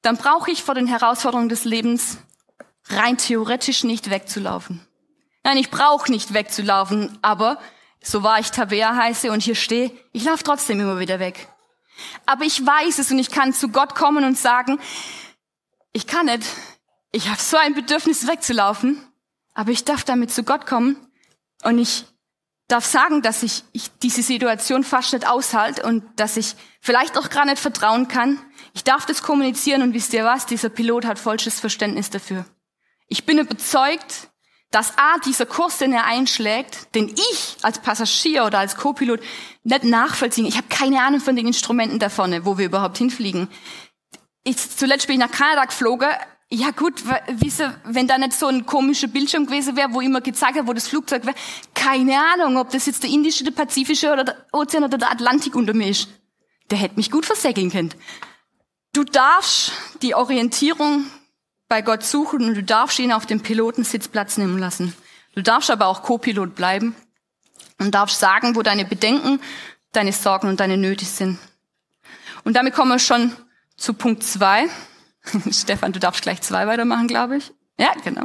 dann 0.00 0.16
brauche 0.16 0.50
ich 0.50 0.62
vor 0.62 0.74
den 0.74 0.86
Herausforderungen 0.86 1.50
des 1.50 1.66
Lebens 1.66 2.16
rein 2.92 3.18
theoretisch 3.18 3.84
nicht 3.84 4.10
wegzulaufen. 4.10 4.86
Nein, 5.42 5.56
ich 5.56 5.70
brauche 5.70 6.10
nicht 6.10 6.34
wegzulaufen, 6.34 7.18
aber 7.22 7.58
so 8.02 8.22
war 8.22 8.38
ich 8.38 8.50
Tabea 8.50 8.94
heiße 8.94 9.30
und 9.30 9.42
hier 9.42 9.54
stehe, 9.54 9.90
ich 10.12 10.24
laufe 10.24 10.44
trotzdem 10.44 10.80
immer 10.80 10.98
wieder 10.98 11.18
weg. 11.18 11.48
Aber 12.26 12.44
ich 12.44 12.64
weiß 12.64 12.98
es 12.98 13.10
und 13.10 13.18
ich 13.18 13.30
kann 13.30 13.52
zu 13.52 13.68
Gott 13.68 13.94
kommen 13.94 14.24
und 14.24 14.38
sagen, 14.38 14.78
ich 15.92 16.06
kann 16.06 16.26
nicht, 16.26 16.44
ich 17.12 17.28
habe 17.28 17.40
so 17.40 17.56
ein 17.56 17.74
Bedürfnis 17.74 18.26
wegzulaufen, 18.26 19.02
aber 19.54 19.70
ich 19.70 19.84
darf 19.84 20.04
damit 20.04 20.30
zu 20.30 20.44
Gott 20.44 20.66
kommen 20.66 20.96
und 21.62 21.78
ich 21.78 22.04
darf 22.68 22.84
sagen, 22.84 23.20
dass 23.22 23.42
ich, 23.42 23.64
ich 23.72 23.90
diese 23.98 24.22
Situation 24.22 24.84
fast 24.84 25.12
nicht 25.12 25.26
aushalte 25.26 25.82
und 25.82 26.04
dass 26.16 26.36
ich 26.36 26.54
vielleicht 26.80 27.18
auch 27.18 27.28
gar 27.28 27.44
nicht 27.44 27.58
vertrauen 27.58 28.08
kann. 28.08 28.38
Ich 28.74 28.84
darf 28.84 29.06
das 29.06 29.22
kommunizieren 29.22 29.82
und 29.82 29.92
wisst 29.92 30.12
ihr 30.14 30.24
was, 30.24 30.46
dieser 30.46 30.68
Pilot 30.68 31.04
hat 31.04 31.18
falsches 31.18 31.58
Verständnis 31.58 32.10
dafür. 32.10 32.44
Ich 33.10 33.26
bin 33.26 33.38
überzeugt, 33.38 34.30
dass 34.70 34.96
A, 34.96 35.18
dieser 35.18 35.44
Kurs, 35.44 35.78
den 35.78 35.92
er 35.92 36.06
einschlägt, 36.06 36.94
den 36.94 37.08
ich 37.08 37.56
als 37.62 37.80
Passagier 37.80 38.44
oder 38.44 38.60
als 38.60 38.76
Co-Pilot 38.76 39.20
nicht 39.64 39.82
nachvollziehen. 39.82 40.46
Ich 40.46 40.56
habe 40.56 40.68
keine 40.68 41.02
Ahnung 41.02 41.20
von 41.20 41.34
den 41.34 41.48
Instrumenten 41.48 41.98
da 41.98 42.08
vorne, 42.08 42.46
wo 42.46 42.56
wir 42.56 42.66
überhaupt 42.66 42.98
hinfliegen. 42.98 43.48
Ich, 44.44 44.56
zuletzt 44.56 45.08
bin 45.08 45.20
ich 45.20 45.26
nach 45.26 45.36
Kanada 45.36 45.64
geflogen, 45.64 46.08
ja 46.52 46.70
gut, 46.70 47.02
wisse, 47.28 47.80
wenn 47.84 48.06
da 48.06 48.16
nicht 48.16 48.32
so 48.32 48.46
ein 48.46 48.64
komischer 48.64 49.08
Bildschirm 49.08 49.46
gewesen 49.46 49.76
wäre, 49.76 49.92
wo 49.92 50.00
immer 50.00 50.20
gezeigt 50.20 50.56
hat, 50.56 50.68
wo 50.68 50.72
das 50.72 50.86
Flugzeug 50.86 51.26
wäre, 51.26 51.36
keine 51.74 52.16
Ahnung, 52.32 52.56
ob 52.56 52.70
das 52.70 52.86
jetzt 52.86 53.02
der 53.02 53.10
Indische, 53.10 53.42
der 53.42 53.52
Pazifische 53.52 54.12
oder 54.12 54.22
der 54.22 54.46
Ozean 54.52 54.84
oder 54.84 54.98
der 54.98 55.10
Atlantik 55.10 55.56
unter 55.56 55.74
mir 55.74 55.88
ist. 55.88 56.08
Der 56.70 56.78
hätte 56.78 56.96
mich 56.96 57.10
gut 57.10 57.26
versäckeln 57.26 57.70
können. 57.70 57.94
Du 58.92 59.02
darfst 59.02 59.72
die 60.02 60.14
Orientierung 60.14 61.06
bei 61.70 61.82
Gott 61.82 62.02
suchen 62.02 62.44
und 62.44 62.54
du 62.56 62.64
darfst 62.64 62.98
ihn 62.98 63.12
auf 63.12 63.26
dem 63.26 63.40
Pilotensitz 63.40 64.08
Platz 64.08 64.36
nehmen 64.36 64.58
lassen. 64.58 64.92
Du 65.36 65.42
darfst 65.42 65.70
aber 65.70 65.86
auch 65.86 66.02
Co-Pilot 66.02 66.56
bleiben 66.56 66.96
und 67.78 67.94
darfst 67.94 68.18
sagen, 68.18 68.56
wo 68.56 68.62
deine 68.62 68.84
Bedenken, 68.84 69.40
deine 69.92 70.12
Sorgen 70.12 70.48
und 70.48 70.58
deine 70.58 70.76
Nöte 70.76 71.04
sind. 71.04 71.38
Und 72.42 72.54
damit 72.54 72.74
kommen 72.74 72.90
wir 72.90 72.98
schon 72.98 73.32
zu 73.76 73.94
Punkt 73.94 74.24
zwei. 74.24 74.68
Stefan, 75.52 75.92
du 75.92 76.00
darfst 76.00 76.22
gleich 76.22 76.42
zwei 76.42 76.66
weitermachen, 76.66 77.06
glaube 77.06 77.36
ich. 77.36 77.52
Ja, 77.78 77.92
genau. 78.02 78.24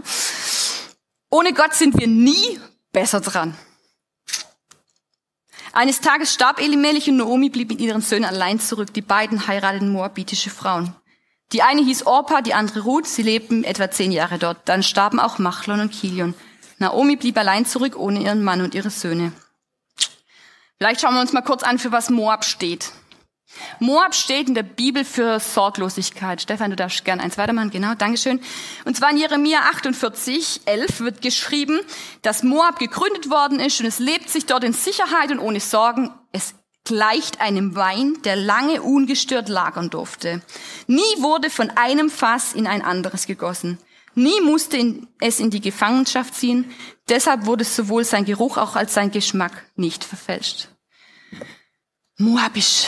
Ohne 1.29 1.53
Gott 1.53 1.75
sind 1.75 1.99
wir 1.99 2.07
nie 2.07 2.59
besser 2.91 3.21
dran. 3.21 3.55
Eines 5.71 6.01
Tages 6.01 6.33
starb 6.33 6.59
Elimelech 6.59 7.09
und 7.09 7.17
Naomi 7.17 7.49
blieb 7.49 7.69
mit 7.69 7.79
ihren 7.79 8.01
Söhnen 8.01 8.25
allein 8.25 8.59
zurück. 8.59 8.91
Die 8.93 9.01
beiden 9.01 9.45
heirateten 9.45 9.89
moabitische 9.89 10.49
Frauen. 10.49 10.95
Die 11.51 11.61
eine 11.61 11.81
hieß 11.81 12.05
Orpa, 12.05 12.41
die 12.41 12.53
andere 12.53 12.81
Ruth. 12.81 13.07
Sie 13.07 13.21
lebten 13.21 13.63
etwa 13.63 13.91
zehn 13.91 14.11
Jahre 14.11 14.39
dort. 14.39 14.57
Dann 14.65 14.83
starben 14.83 15.19
auch 15.19 15.37
Machlon 15.37 15.79
und 15.79 15.91
Kilion. 15.91 16.33
Naomi 16.79 17.15
blieb 17.15 17.37
allein 17.37 17.65
zurück 17.65 17.95
ohne 17.97 18.21
ihren 18.21 18.43
Mann 18.43 18.61
und 18.61 18.75
ihre 18.75 18.89
Söhne. 18.89 19.31
Vielleicht 20.77 21.01
schauen 21.01 21.13
wir 21.13 21.21
uns 21.21 21.33
mal 21.33 21.41
kurz 21.41 21.63
an, 21.63 21.79
für 21.79 21.91
was 21.91 22.09
Moab 22.09 22.43
steht. 22.43 22.91
Moab 23.79 24.13
steht 24.13 24.49
in 24.49 24.55
der 24.55 24.63
Bibel 24.63 25.05
für 25.05 25.39
Sorglosigkeit. 25.39 26.41
Stefan, 26.41 26.71
du 26.71 26.75
darfst 26.75 27.05
gerne 27.05 27.21
eins 27.23 27.37
weitermachen. 27.37 27.69
Genau, 27.69 27.93
Dankeschön. 27.95 28.41
Und 28.83 28.97
zwar 28.97 29.11
in 29.11 29.17
Jeremia 29.17 29.59
48, 29.59 30.61
11 30.65 30.99
wird 30.99 31.21
geschrieben, 31.21 31.79
dass 32.21 32.43
Moab 32.43 32.79
gegründet 32.79 33.29
worden 33.29 33.59
ist 33.59 33.79
und 33.79 33.85
es 33.85 33.99
lebt 33.99 34.29
sich 34.29 34.45
dort 34.45 34.63
in 34.63 34.73
Sicherheit 34.73 35.31
und 35.31 35.39
ohne 35.39 35.59
Sorgen. 35.59 36.13
Es 36.33 36.55
gleicht 36.85 37.41
einem 37.41 37.75
Wein, 37.75 38.17
der 38.23 38.35
lange 38.35 38.81
ungestört 38.81 39.49
lagern 39.49 39.89
durfte. 39.89 40.41
Nie 40.87 41.01
wurde 41.17 41.49
von 41.49 41.71
einem 41.71 42.09
Fass 42.09 42.53
in 42.53 42.67
ein 42.67 42.81
anderes 42.81 43.25
gegossen. 43.25 43.79
Nie 44.13 44.39
musste 44.41 45.01
es 45.19 45.39
in 45.39 45.49
die 45.49 45.59
Gefangenschaft 45.59 46.35
ziehen. 46.35 46.71
Deshalb 47.09 47.45
wurde 47.45 47.65
sowohl 47.65 48.05
sein 48.05 48.23
Geruch 48.23 48.57
auch 48.57 48.75
als 48.75 48.93
sein 48.93 49.11
Geschmack 49.11 49.69
nicht 49.75 50.03
verfälscht. 50.03 50.69
Moabisch 52.17 52.85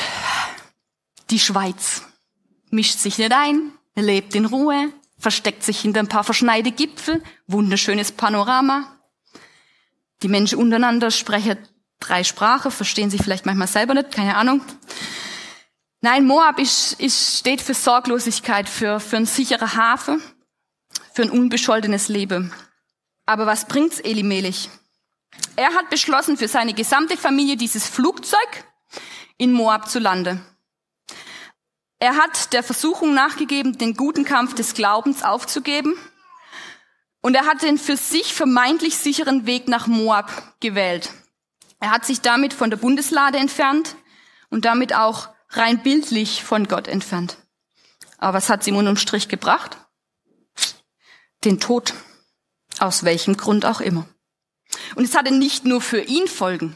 die 1.30 1.40
Schweiz 1.40 2.04
mischt 2.70 3.00
sich 3.00 3.18
nicht 3.18 3.34
ein, 3.34 3.74
lebt 3.96 4.36
in 4.36 4.46
Ruhe, 4.46 4.94
versteckt 5.18 5.64
sich 5.64 5.82
hinter 5.82 6.00
ein 6.00 6.08
paar 6.08 6.24
verschneite 6.24 6.72
Gipfel, 6.72 7.22
wunderschönes 7.48 8.14
Panorama. 8.14 8.98
Die 10.24 10.30
Menschen 10.30 10.60
untereinander 10.60 11.12
sprechen 11.12 11.58
drei 12.00 12.24
Sprachen, 12.24 12.72
verstehen 12.72 13.10
sich 13.10 13.22
vielleicht 13.22 13.46
manchmal 13.46 13.68
selber 13.68 13.94
nicht, 13.94 14.12
keine 14.12 14.36
Ahnung. 14.36 14.62
Nein, 16.02 16.26
Moab 16.26 16.60
ist, 16.60 16.94
ist, 17.00 17.40
steht 17.40 17.62
für 17.62 17.74
Sorglosigkeit, 17.74 18.70
für, 18.70 19.00
für 19.00 19.18
einen 19.18 19.26
sicheren 19.26 19.76
Hafen, 19.76 20.22
für 21.14 21.24
ein 21.24 21.32
unbescholtenes 21.32 22.08
Leben. 22.08 22.54
Aber 23.26 23.46
was 23.46 23.66
bringt's 23.68 24.00
Elimelech? 24.00 24.70
Er 25.56 25.74
hat 25.74 25.90
beschlossen, 25.90 26.38
für 26.38 26.48
seine 26.48 26.74
gesamte 26.74 27.18
Familie 27.18 27.58
dieses 27.58 27.88
Flugzeug 27.88 28.66
in 29.38 29.52
Moab 29.52 29.90
zu 29.90 30.00
landen. 30.00 30.42
Er 32.00 32.16
hat 32.16 32.54
der 32.54 32.64
Versuchung 32.64 33.14
nachgegeben, 33.14 33.78
den 33.78 33.96
guten 33.96 34.24
Kampf 34.24 34.54
des 34.54 34.76
Glaubens 34.76 35.24
aufzugeben. 35.24 35.96
Und 37.22 37.34
er 37.36 37.48
hat 37.48 37.64
den 37.64 37.78
für 37.78 37.98
sich 37.98 38.34
vermeintlich 38.34 38.98
sicheren 38.98 39.48
Weg 39.48 39.68
nach 39.68 39.88
Moab 39.88 40.56
gewählt. 40.60 41.10
Er 41.80 41.92
hat 41.92 42.06
sich 42.06 42.22
damit 42.22 42.54
von 42.54 42.70
der 42.70 42.78
Bundeslade 42.78 43.38
entfernt 43.38 43.96
und 44.50 44.66
damit 44.66 44.94
auch 44.94 45.30
rein 45.50 45.84
bildlich 45.84 46.44
von 46.44 46.68
Gott 46.68 46.88
entfernt. 46.88 47.38
Aber 48.18 48.38
was 48.38 48.50
hat 48.50 48.64
sie 48.64 48.72
ihm 48.72 48.78
unterm 48.78 48.98
Strich 48.98 49.28
gebracht? 49.28 49.78
Den 51.44 51.60
Tod. 51.60 51.94
Aus 52.80 53.04
welchem 53.04 53.38
Grund 53.38 53.66
auch 53.66 53.82
immer. 53.82 54.08
Und 54.96 55.04
es 55.04 55.16
hatte 55.16 55.32
nicht 55.32 55.66
nur 55.66 55.82
für 55.82 56.02
ihn 56.02 56.28
Folgen, 56.28 56.76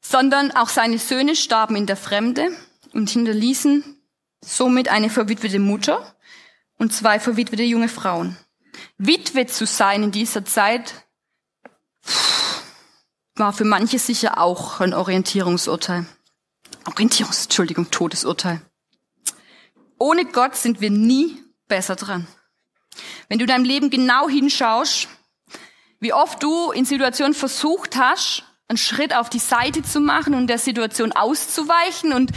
sondern 0.00 0.52
auch 0.52 0.68
seine 0.68 0.98
Söhne 0.98 1.34
starben 1.34 1.74
in 1.74 1.86
der 1.86 1.96
Fremde 1.96 2.48
und 2.92 3.10
hinterließen 3.10 4.00
somit 4.44 4.88
eine 4.88 5.10
verwitwete 5.10 5.58
Mutter 5.58 6.14
und 6.78 6.92
zwei 6.92 7.18
verwitwete 7.18 7.62
junge 7.62 7.88
Frauen. 7.88 8.36
Witwe 8.98 9.46
zu 9.46 9.66
sein 9.66 10.04
in 10.04 10.12
dieser 10.12 10.44
Zeit 10.44 11.06
war 13.36 13.52
für 13.52 13.64
manche 13.64 13.98
sicher 13.98 14.38
auch 14.38 14.80
ein 14.80 14.94
Orientierungsurteil. 14.94 16.06
Orientierungs, 16.86 17.44
Entschuldigung, 17.44 17.90
Todesurteil. 17.90 18.60
Ohne 19.98 20.24
Gott 20.24 20.56
sind 20.56 20.80
wir 20.80 20.90
nie 20.90 21.42
besser 21.66 21.96
dran. 21.96 22.26
Wenn 23.28 23.38
du 23.38 23.46
deinem 23.46 23.64
Leben 23.64 23.90
genau 23.90 24.28
hinschaust, 24.28 25.08
wie 26.00 26.12
oft 26.12 26.42
du 26.42 26.70
in 26.72 26.84
Situationen 26.84 27.34
versucht 27.34 27.96
hast, 27.96 28.44
einen 28.68 28.76
Schritt 28.76 29.14
auf 29.14 29.30
die 29.30 29.38
Seite 29.38 29.82
zu 29.82 30.00
machen 30.00 30.34
und 30.34 30.46
der 30.46 30.58
Situation 30.58 31.12
auszuweichen 31.12 32.12
und 32.12 32.32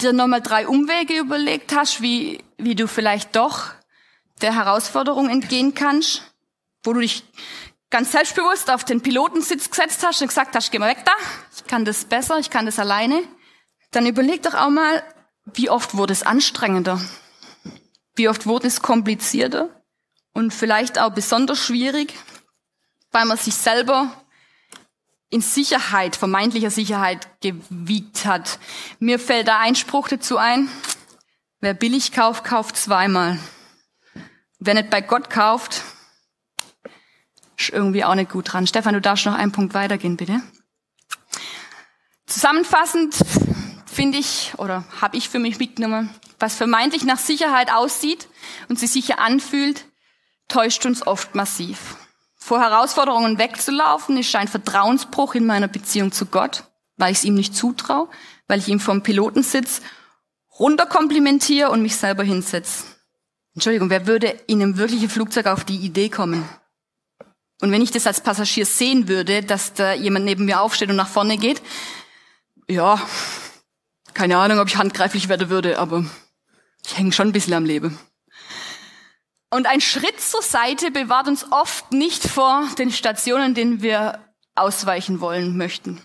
dir 0.00 0.12
nochmal 0.12 0.42
drei 0.42 0.68
Umwege 0.68 1.18
überlegt 1.18 1.74
hast, 1.74 2.02
wie, 2.02 2.44
wie 2.58 2.74
du 2.74 2.86
vielleicht 2.86 3.34
doch 3.34 3.70
der 4.42 4.54
Herausforderung 4.54 5.28
entgehen 5.28 5.74
kannst, 5.74 6.22
wo 6.84 6.92
du 6.92 7.00
dich 7.00 7.24
ganz 7.96 8.12
selbstbewusst 8.12 8.70
auf 8.70 8.84
den 8.84 9.00
Pilotensitz 9.00 9.70
gesetzt 9.70 10.04
hast 10.06 10.20
und 10.20 10.28
gesagt 10.28 10.54
hast, 10.54 10.70
geh 10.70 10.78
mal 10.78 10.90
weg 10.90 11.02
da, 11.06 11.14
ich 11.56 11.64
kann 11.64 11.86
das 11.86 12.04
besser, 12.04 12.38
ich 12.38 12.50
kann 12.50 12.66
das 12.66 12.78
alleine, 12.78 13.22
dann 13.90 14.04
überleg 14.04 14.42
doch 14.42 14.52
auch 14.52 14.68
mal, 14.68 15.02
wie 15.46 15.70
oft 15.70 15.96
wurde 15.96 16.12
es 16.12 16.22
anstrengender? 16.22 17.00
Wie 18.14 18.28
oft 18.28 18.44
wurde 18.44 18.66
es 18.66 18.82
komplizierter? 18.82 19.82
Und 20.34 20.52
vielleicht 20.52 20.98
auch 20.98 21.08
besonders 21.14 21.58
schwierig, 21.58 22.12
weil 23.12 23.24
man 23.24 23.38
sich 23.38 23.54
selber 23.54 24.12
in 25.30 25.40
Sicherheit, 25.40 26.16
vermeintlicher 26.16 26.70
Sicherheit 26.70 27.40
gewiegt 27.40 28.26
hat. 28.26 28.58
Mir 28.98 29.18
fällt 29.18 29.48
da 29.48 29.58
ein 29.58 29.74
Spruch 29.74 30.08
dazu 30.08 30.36
ein. 30.36 30.68
Wer 31.60 31.72
billig 31.72 32.12
kauft, 32.12 32.44
kauft 32.44 32.76
zweimal. 32.76 33.38
Wer 34.58 34.74
nicht 34.74 34.90
bei 34.90 35.00
Gott 35.00 35.30
kauft, 35.30 35.80
irgendwie 37.72 38.04
auch 38.04 38.14
nicht 38.14 38.30
gut 38.30 38.52
dran. 38.52 38.66
Stefan, 38.66 38.94
du 38.94 39.00
darfst 39.00 39.26
noch 39.26 39.34
einen 39.34 39.52
Punkt 39.52 39.74
weitergehen, 39.74 40.16
bitte. 40.16 40.40
Zusammenfassend 42.26 43.14
finde 43.86 44.18
ich, 44.18 44.52
oder 44.58 44.84
habe 45.00 45.16
ich 45.16 45.28
für 45.28 45.38
mich 45.38 45.58
mitgenommen, 45.58 46.10
was 46.38 46.54
vermeintlich 46.54 47.04
nach 47.04 47.18
Sicherheit 47.18 47.72
aussieht 47.72 48.28
und 48.68 48.78
sich 48.78 48.90
sicher 48.90 49.20
anfühlt, 49.20 49.86
täuscht 50.48 50.84
uns 50.86 51.06
oft 51.06 51.34
massiv. 51.34 51.96
Vor 52.36 52.60
Herausforderungen 52.60 53.38
wegzulaufen 53.38 54.16
ist 54.18 54.34
ein 54.36 54.48
Vertrauensbruch 54.48 55.34
in 55.34 55.46
meiner 55.46 55.68
Beziehung 55.68 56.12
zu 56.12 56.26
Gott, 56.26 56.64
weil 56.96 57.12
ich 57.12 57.18
es 57.18 57.24
ihm 57.24 57.34
nicht 57.34 57.56
zutraue, 57.56 58.08
weil 58.46 58.58
ich 58.58 58.68
ihm 58.68 58.80
vom 58.80 59.02
Pilotensitz 59.02 59.80
runterkomplimentiere 60.58 61.70
und 61.70 61.82
mich 61.82 61.96
selber 61.96 62.22
hinsetze. 62.22 62.84
Entschuldigung, 63.54 63.90
wer 63.90 64.06
würde 64.06 64.28
in 64.46 64.62
einem 64.62 64.76
wirklichen 64.76 65.08
Flugzeug 65.08 65.46
auf 65.46 65.64
die 65.64 65.78
Idee 65.78 66.08
kommen? 66.08 66.48
Und 67.60 67.72
wenn 67.72 67.82
ich 67.82 67.90
das 67.90 68.06
als 68.06 68.20
Passagier 68.20 68.66
sehen 68.66 69.08
würde, 69.08 69.42
dass 69.42 69.72
da 69.72 69.92
jemand 69.94 70.24
neben 70.24 70.44
mir 70.44 70.60
aufsteht 70.60 70.90
und 70.90 70.96
nach 70.96 71.08
vorne 71.08 71.38
geht, 71.38 71.62
ja, 72.68 73.00
keine 74.12 74.38
Ahnung, 74.38 74.58
ob 74.58 74.68
ich 74.68 74.76
handgreiflich 74.76 75.28
werden 75.28 75.48
würde, 75.48 75.78
aber 75.78 76.04
ich 76.84 76.96
hänge 76.96 77.12
schon 77.12 77.28
ein 77.28 77.32
bisschen 77.32 77.54
am 77.54 77.64
Leben. 77.64 77.98
Und 79.50 79.66
ein 79.66 79.80
Schritt 79.80 80.20
zur 80.20 80.42
Seite 80.42 80.90
bewahrt 80.90 81.28
uns 81.28 81.46
oft 81.50 81.92
nicht 81.92 82.26
vor 82.26 82.68
den 82.78 82.90
Stationen, 82.90 83.54
denen 83.54 83.80
wir 83.80 84.24
ausweichen 84.54 85.20
wollen 85.20 85.56
möchten. 85.56 86.02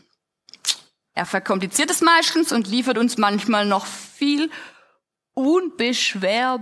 Er 1.13 1.25
verkompliziert 1.25 1.91
es 1.91 2.01
meistens 2.01 2.51
und 2.51 2.67
liefert 2.67 2.97
uns 2.97 3.17
manchmal 3.17 3.65
noch 3.65 3.85
viel 3.85 4.49
unbeschwer, 5.33 6.59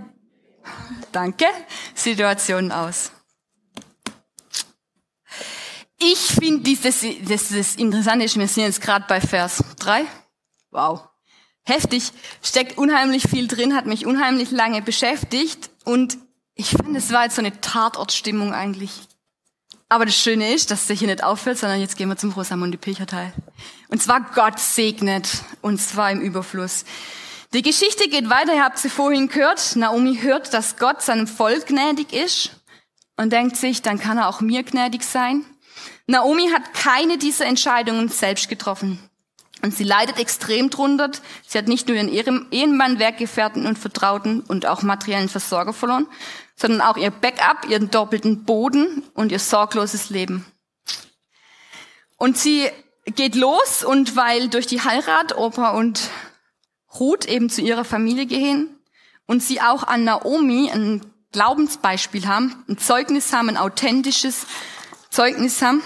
danke, 1.12 1.46
Situationen 1.94 2.72
aus. 2.72 3.12
Ich 6.02 6.18
finde 6.18 6.62
dieses, 6.62 7.04
das, 7.28 7.76
Interessante 7.76 8.24
ist, 8.24 8.38
wir 8.38 8.48
sind 8.48 8.64
jetzt 8.64 8.80
gerade 8.80 9.04
bei 9.06 9.20
Vers 9.20 9.62
3. 9.78 10.06
Wow. 10.70 11.02
Heftig. 11.62 12.12
Steckt 12.42 12.78
unheimlich 12.78 13.24
viel 13.28 13.46
drin, 13.46 13.76
hat 13.76 13.84
mich 13.84 14.06
unheimlich 14.06 14.50
lange 14.50 14.80
beschäftigt 14.80 15.70
und 15.84 16.16
ich 16.54 16.70
fand, 16.70 16.96
es 16.96 17.12
war 17.12 17.24
jetzt 17.24 17.36
so 17.36 17.42
eine 17.42 17.60
Tatortstimmung 17.60 18.54
eigentlich. 18.54 18.92
Aber 19.90 20.06
das 20.06 20.16
Schöne 20.16 20.54
ist, 20.54 20.70
dass 20.70 20.88
es 20.88 20.98
hier 20.98 21.08
nicht 21.08 21.22
aufhört, 21.22 21.58
sondern 21.58 21.80
jetzt 21.80 21.96
gehen 21.96 22.08
wir 22.08 22.16
zum 22.16 22.32
Rosamunde 22.32 22.78
Pilcher 22.78 23.06
Teil. 23.06 23.32
Und 23.88 24.02
zwar 24.02 24.20
Gott 24.34 24.58
segnet, 24.58 25.28
und 25.60 25.80
zwar 25.80 26.10
im 26.10 26.20
Überfluss. 26.20 26.84
Die 27.52 27.62
Geschichte 27.62 28.08
geht 28.08 28.30
weiter, 28.30 28.54
ihr 28.54 28.64
habt 28.64 28.78
sie 28.78 28.88
vorhin 28.88 29.28
gehört. 29.28 29.76
Naomi 29.76 30.16
hört, 30.22 30.54
dass 30.54 30.76
Gott 30.76 31.02
seinem 31.02 31.26
Volk 31.26 31.66
gnädig 31.66 32.12
ist 32.12 32.52
und 33.16 33.32
denkt 33.32 33.56
sich, 33.56 33.82
dann 33.82 33.98
kann 33.98 34.16
er 34.16 34.28
auch 34.28 34.40
mir 34.40 34.62
gnädig 34.62 35.02
sein. 35.02 35.44
Naomi 36.10 36.50
hat 36.50 36.74
keine 36.74 37.18
dieser 37.18 37.46
Entscheidungen 37.46 38.08
selbst 38.08 38.48
getroffen. 38.48 38.98
Und 39.62 39.76
sie 39.76 39.84
leidet 39.84 40.18
extrem 40.18 40.68
drunter. 40.68 41.10
Sie 41.46 41.56
hat 41.56 41.68
nicht 41.68 41.86
nur 41.86 41.96
ihren 41.96 42.50
Ehemann, 42.50 42.98
Werkgefährten 42.98 43.64
und 43.64 43.78
Vertrauten 43.78 44.40
und 44.40 44.66
auch 44.66 44.82
materiellen 44.82 45.28
Versorger 45.28 45.72
verloren, 45.72 46.08
sondern 46.56 46.80
auch 46.80 46.96
ihr 46.96 47.10
Backup, 47.10 47.68
ihren 47.68 47.90
doppelten 47.90 48.44
Boden 48.44 49.04
und 49.14 49.30
ihr 49.30 49.38
sorgloses 49.38 50.10
Leben. 50.10 50.44
Und 52.16 52.36
sie 52.36 52.68
geht 53.04 53.36
los 53.36 53.84
und 53.84 54.16
weil 54.16 54.48
durch 54.48 54.66
die 54.66 54.82
Heirat 54.82 55.36
Opa 55.36 55.70
und 55.70 56.10
Ruth 56.98 57.26
eben 57.26 57.50
zu 57.50 57.60
ihrer 57.60 57.84
Familie 57.84 58.26
gehen 58.26 58.68
und 59.26 59.42
sie 59.42 59.60
auch 59.60 59.84
an 59.84 60.04
Naomi 60.04 60.70
ein 60.72 61.02
Glaubensbeispiel 61.30 62.26
haben, 62.26 62.64
ein 62.68 62.78
Zeugnis 62.78 63.32
haben, 63.32 63.48
ein 63.48 63.56
authentisches 63.56 64.46
Zeugnis 65.10 65.62
haben, 65.62 65.82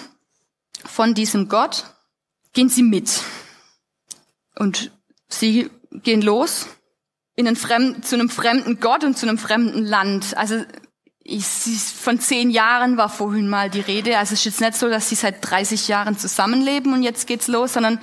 von 0.85 1.15
diesem 1.15 1.49
Gott, 1.49 1.85
gehen 2.53 2.69
sie 2.69 2.83
mit. 2.83 3.23
Und 4.57 4.93
sie 5.29 5.71
gehen 5.91 6.23
los 6.23 6.67
in 7.37 7.47
einen 7.47 7.57
fremden, 7.57 8.03
zu 8.03 8.15
einem 8.15 8.31
fremden 8.31 8.81
Gott 8.81 9.05
und 9.05 9.19
zu 9.19 9.27
einem 9.27 9.39
fremden 9.39 9.85
Land. 9.85 10.37
Also 10.37 10.65
ich, 11.25 11.45
von 11.45 12.21
zehn 12.21 12.51
Jahren 12.51 12.97
war 12.97 13.09
vorhin 13.09 13.49
mal 13.49 13.71
die 13.71 13.81
Rede. 13.81 14.19
Also 14.19 14.35
es 14.35 14.41
ist 14.41 14.45
jetzt 14.45 14.61
nicht 14.61 14.75
so, 14.75 14.89
dass 14.89 15.09
sie 15.09 15.15
seit 15.15 15.39
30 15.49 15.89
Jahren 15.89 16.19
zusammenleben 16.19 16.93
und 16.93 17.03
jetzt 17.03 17.27
geht's 17.27 17.49
los, 17.49 17.73
sondern 17.73 17.99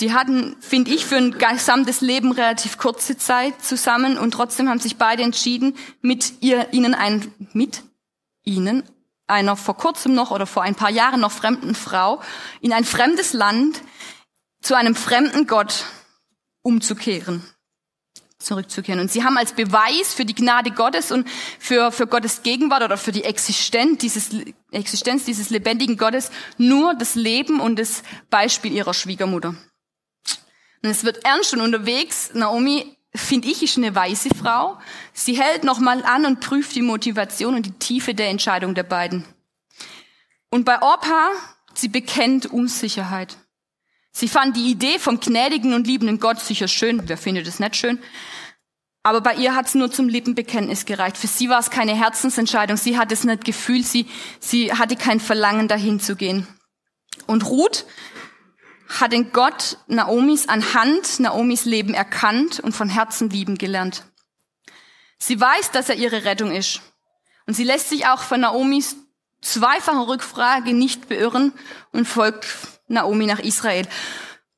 die 0.00 0.12
hatten, 0.12 0.56
finde 0.60 0.90
ich, 0.90 1.06
für 1.06 1.16
ein 1.16 1.38
gesamtes 1.38 2.00
Leben 2.00 2.32
relativ 2.32 2.78
kurze 2.78 3.16
Zeit 3.16 3.62
zusammen 3.62 4.18
und 4.18 4.32
trotzdem 4.32 4.68
haben 4.68 4.80
sich 4.80 4.96
beide 4.96 5.22
entschieden, 5.22 5.76
mit 6.02 6.42
ihr, 6.42 6.72
ihnen 6.72 6.94
ein, 6.94 7.32
mit 7.52 7.84
ihnen 8.42 8.82
einer 9.26 9.56
vor 9.56 9.76
kurzem 9.76 10.14
noch 10.14 10.30
oder 10.30 10.46
vor 10.46 10.62
ein 10.62 10.74
paar 10.74 10.90
Jahren 10.90 11.20
noch 11.20 11.32
fremden 11.32 11.74
Frau 11.74 12.20
in 12.60 12.72
ein 12.72 12.84
fremdes 12.84 13.32
Land 13.32 13.80
zu 14.60 14.74
einem 14.74 14.94
fremden 14.94 15.46
Gott 15.46 15.84
umzukehren, 16.62 17.42
zurückzukehren. 18.38 19.00
Und 19.00 19.10
sie 19.10 19.24
haben 19.24 19.36
als 19.36 19.52
Beweis 19.52 20.14
für 20.14 20.24
die 20.24 20.34
Gnade 20.34 20.70
Gottes 20.70 21.12
und 21.12 21.28
für, 21.58 21.92
für 21.92 22.06
Gottes 22.06 22.42
Gegenwart 22.42 22.82
oder 22.82 22.96
für 22.96 23.12
die 23.12 23.24
Existenz 23.24 23.98
dieses, 23.98 24.30
Existenz 24.70 25.24
dieses 25.24 25.50
lebendigen 25.50 25.96
Gottes 25.96 26.30
nur 26.56 26.94
das 26.94 27.14
Leben 27.14 27.60
und 27.60 27.78
das 27.78 28.02
Beispiel 28.30 28.72
ihrer 28.72 28.94
Schwiegermutter. 28.94 29.54
Und 30.82 30.90
es 30.90 31.04
wird 31.04 31.24
ernst 31.24 31.54
und 31.54 31.62
unterwegs. 31.62 32.30
Naomi 32.34 32.93
finde 33.14 33.48
ich, 33.48 33.62
ist 33.62 33.76
eine 33.76 33.94
weise 33.94 34.28
Frau. 34.30 34.78
Sie 35.12 35.40
hält 35.40 35.64
nochmal 35.64 36.04
an 36.04 36.26
und 36.26 36.40
prüft 36.40 36.74
die 36.74 36.82
Motivation 36.82 37.54
und 37.54 37.66
die 37.66 37.78
Tiefe 37.78 38.14
der 38.14 38.28
Entscheidung 38.28 38.74
der 38.74 38.82
beiden. 38.82 39.24
Und 40.50 40.64
bei 40.64 40.80
Orpa, 40.82 41.30
sie 41.74 41.88
bekennt 41.88 42.46
Unsicherheit. 42.46 43.36
Sie 44.12 44.28
fand 44.28 44.56
die 44.56 44.70
Idee 44.70 44.98
vom 44.98 45.18
gnädigen 45.18 45.74
und 45.74 45.86
liebenden 45.86 46.20
Gott 46.20 46.40
sicher 46.40 46.68
schön. 46.68 47.02
Wer 47.08 47.16
findet 47.16 47.48
es 47.48 47.58
nicht 47.58 47.76
schön? 47.76 47.98
Aber 49.02 49.20
bei 49.20 49.34
ihr 49.34 49.54
hat 49.54 49.66
es 49.66 49.74
nur 49.74 49.90
zum 49.90 50.08
Lippenbekenntnis 50.08 50.86
gereicht. 50.86 51.18
Für 51.18 51.26
sie 51.26 51.48
war 51.50 51.58
es 51.58 51.70
keine 51.70 51.94
Herzensentscheidung. 51.94 52.76
Sie 52.76 52.96
hat 52.96 53.12
es 53.12 53.24
nicht 53.24 53.44
gefühlt. 53.44 53.84
Sie, 53.84 54.06
sie 54.40 54.72
hatte 54.72 54.96
kein 54.96 55.20
Verlangen, 55.20 55.68
dahin 55.68 56.00
zu 56.00 56.16
gehen. 56.16 56.46
Und 57.26 57.44
Ruth, 57.46 57.84
hat 58.88 59.12
den 59.12 59.32
Gott 59.32 59.78
Naomis 59.86 60.48
anhand 60.48 61.20
Naomis 61.20 61.64
Leben 61.64 61.94
erkannt 61.94 62.60
und 62.60 62.72
von 62.72 62.88
Herzen 62.88 63.30
lieben 63.30 63.56
gelernt. 63.56 64.04
Sie 65.18 65.40
weiß, 65.40 65.70
dass 65.70 65.88
er 65.88 65.96
ihre 65.96 66.24
Rettung 66.24 66.52
ist. 66.52 66.80
Und 67.46 67.54
sie 67.54 67.64
lässt 67.64 67.88
sich 67.88 68.06
auch 68.06 68.20
von 68.20 68.40
Naomis 68.40 68.96
zweifachen 69.40 70.00
Rückfrage 70.00 70.72
nicht 70.72 71.08
beirren 71.08 71.52
und 71.92 72.06
folgt 72.06 72.46
Naomi 72.88 73.26
nach 73.26 73.38
Israel. 73.38 73.86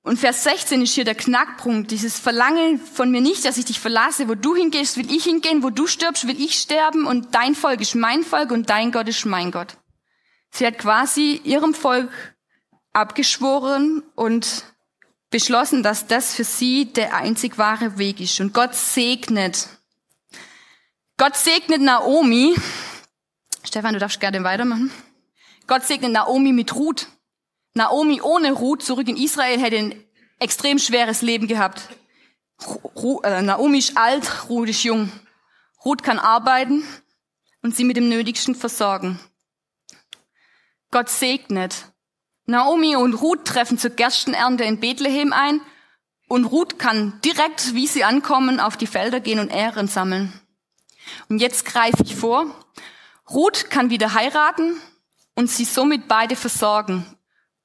Und 0.03 0.19
Vers 0.19 0.45
16 0.45 0.83
ist 0.83 0.95
hier 0.95 1.05
der 1.05 1.17
Knackpunkt. 1.17 1.91
Dieses 1.91 2.17
Verlangen 2.19 2.79
von 2.79 3.11
mir 3.11 3.21
nicht, 3.21 3.45
dass 3.45 3.59
ich 3.59 3.65
dich 3.65 3.81
verlasse. 3.81 4.29
Wo 4.29 4.37
du 4.37 4.55
hingehst, 4.55 4.97
will 4.97 5.13
ich 5.13 5.25
hingehen. 5.25 5.65
Wo 5.65 5.71
du 5.71 5.89
stirbst, 5.89 6.29
will 6.29 6.41
ich 6.41 6.55
sterben. 6.59 7.07
Und 7.07 7.35
dein 7.35 7.57
Volk 7.57 7.81
ist 7.81 7.97
mein 7.97 8.23
Volk 8.23 8.53
und 8.53 8.71
dein 8.71 8.93
Gott 8.93 9.09
ist 9.09 9.27
mein 9.27 9.51
Gott. 9.51 9.77
Sie 10.51 10.65
hat 10.65 10.79
quasi 10.79 11.41
ihrem 11.43 11.75
Volk 11.75 12.09
abgeschworen 12.97 14.03
und 14.15 14.65
beschlossen, 15.31 15.83
dass 15.83 16.07
das 16.07 16.35
für 16.35 16.45
sie 16.45 16.87
der 16.87 17.15
einzig 17.15 17.59
wahre 17.59 17.99
Weg 17.99 18.21
ist. 18.21 18.41
Und 18.41 18.55
Gott 18.55 18.75
segnet. 18.75 19.69
Gott 21.19 21.37
segnet 21.37 21.83
Naomi. 21.83 22.57
Stefan, 23.63 23.93
du 23.93 24.01
darfst 24.01 24.19
gerne 24.19 24.43
weitermachen. 24.45 24.91
Gott 25.67 25.85
segnet 25.85 26.13
Naomi 26.13 26.53
mit 26.53 26.75
Ruth. 26.75 27.09
Naomi 27.75 28.23
ohne 28.23 28.53
Ruth 28.53 28.83
zurück 28.83 29.09
in 29.09 29.19
Israel 29.19 29.61
hätte 29.61 29.77
ein 29.77 30.05
extrem 30.39 30.79
schweres 30.79 31.21
Leben 31.21 31.49
gehabt. 31.49 31.83
Ru 32.95 33.21
äh, 33.21 33.43
Naomi 33.43 33.79
ist 33.79 33.99
alt, 33.99 34.49
Ruth 34.49 34.71
ist 34.71 34.85
jung. 34.85 35.13
Ruth 35.85 36.03
kann 36.03 36.19
arbeiten 36.19 36.83
und 37.61 37.77
sie 37.77 37.85
mit 37.85 37.99
dem 37.99 38.09
Nötigsten 38.09 38.55
versorgen. 38.55 39.21
Gott 40.91 41.11
segnet. 41.11 41.93
Naomi 42.47 42.97
und 42.97 43.15
Ruth 43.15 43.45
treffen 43.45 43.77
zur 43.77 43.91
Gerstenernte 43.91 44.65
in 44.65 44.81
Bethlehem 44.81 45.33
ein 45.33 45.61
und 46.29 46.45
Ruth 46.45 46.79
kann 46.79 47.21
direkt, 47.25 47.75
wie 47.75 47.87
sie 47.87 48.05
ankommen, 48.05 48.61
auf 48.61 48.77
die 48.77 48.87
Felder 48.87 49.21
gehen 49.21 49.39
und 49.39 49.51
Ähren 49.51 49.89
sammeln. 49.89 50.33
Und 51.29 51.41
jetzt 51.41 51.65
greife 51.65 52.03
ich 52.05 52.17
vor. 52.17 52.47
Ruth 53.31 53.71
kann 53.71 53.91
wieder 53.91 54.15
heiraten 54.15 54.81
und 55.35 55.51
sie 55.51 55.65
somit 55.65 56.09
beide 56.09 56.37
versorgen. 56.37 57.05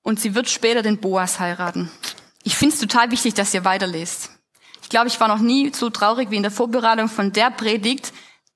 Und 0.03 0.19
sie 0.19 0.33
wird 0.33 0.49
später 0.49 0.81
den 0.81 0.99
Boas 0.99 1.39
heiraten. 1.39 1.91
Ich 2.43 2.55
finde 2.55 2.73
es 2.73 2.81
total 2.81 3.11
wichtig, 3.11 3.35
dass 3.35 3.53
ihr 3.53 3.65
weiterlest. 3.65 4.31
Ich 4.81 4.89
glaube, 4.89 5.07
ich 5.07 5.19
war 5.19 5.27
noch 5.27 5.39
nie 5.39 5.71
so 5.73 5.89
traurig 5.91 6.31
wie 6.31 6.37
in 6.37 6.41
der 6.41 6.51
Vorbereitung 6.51 7.07
von 7.07 7.31
der 7.31 7.51
Predigt, 7.51 8.13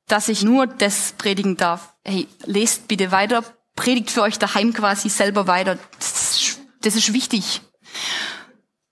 dass 0.08 0.28
ich 0.28 0.44
nur 0.44 0.66
das 0.68 1.14
predigen 1.14 1.56
darf. 1.56 1.94
Hey, 2.04 2.28
lest 2.46 2.88
bitte 2.88 3.12
weiter, 3.12 3.44
predigt 3.76 4.12
für 4.12 4.22
euch 4.22 4.40
daheim 4.40 4.74
quasi 4.74 5.10
selber 5.10 5.48
weiter. 5.48 5.78
Das 5.98 6.42
ist, 6.42 6.60
das 6.82 6.96
ist 6.96 7.14
wichtig. 7.14 7.62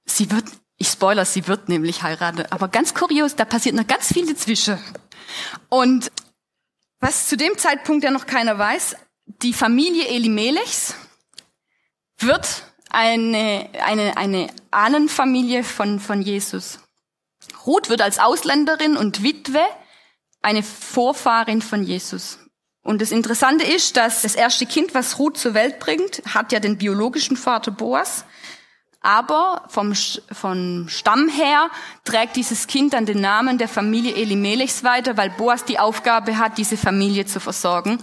Sie 0.06 0.30
wird, 0.32 0.46
ich 0.78 0.88
spoiler, 0.88 1.26
sie 1.26 1.48
wird 1.48 1.69
nämlich 1.69 2.04
heiraten. 2.04 2.46
Aber 2.50 2.67
ganz 2.67 2.93
kurios, 2.93 3.36
da 3.36 3.46
passiert 3.46 3.76
noch 3.76 3.88
ganz 3.88 4.12
viel 4.13 4.28
dazwischen. 4.28 4.78
Und 5.69 6.12
was 7.00 7.28
zu 7.28 7.38
dem 7.38 7.58
Zeitpunkt 7.58 8.04
ja 8.04 8.12
noch 8.12 8.28
keiner 8.28 8.58
weiß, 8.58 8.96
die 9.26 9.54
Familie 9.54 10.08
Elimelechs 10.08 10.96
wird 12.17 12.63
eine, 12.89 13.69
eine, 13.84 14.17
eine 14.17 14.48
Ahnenfamilie 14.72 15.63
von, 15.63 16.00
von 16.00 16.22
Jesus. 16.22 16.80
Ruth 17.65 17.89
wird 17.89 18.02
als 18.02 18.19
Ausländerin 18.19 18.98
und 18.98 19.24
Witwe 19.24 19.62
eine 20.41 20.63
Vorfahrin 20.63 21.62
von 21.62 21.84
Jesus. 21.84 22.39
Und 22.84 23.02
das 23.02 23.12
Interessante 23.12 23.65
ist, 23.65 23.96
dass 23.96 24.22
das 24.22 24.36
erste 24.36 24.65
Kind, 24.65 24.93
was 24.93 25.17
Ruth 25.17 25.38
zur 25.38 25.54
Welt 25.54 25.80
bringt, 25.80 26.22
hat 26.34 26.52
ja 26.52 26.60
den 26.60 26.78
biologischen 26.78 27.38
Vater 27.38 27.72
Boas. 27.72 28.26
Aber 29.00 29.63
vom, 29.67 29.93
vom 30.32 30.88
Stamm 30.88 31.28
her 31.30 31.69
trägt 32.06 32.36
dieses 32.36 32.67
Kind 32.67 32.93
dann 32.93 33.06
den 33.06 33.19
Namen 33.19 33.58
der 33.58 33.67
Familie 33.67 34.15
Elimelechs 34.15 34.84
weiter, 34.84 35.17
weil 35.17 35.30
Boas 35.30 35.65
die 35.65 35.80
Aufgabe 35.80 36.38
hat, 36.38 36.58
diese 36.58 36.78
Familie 36.78 37.26
zu 37.26 37.39
versorgen, 37.39 37.98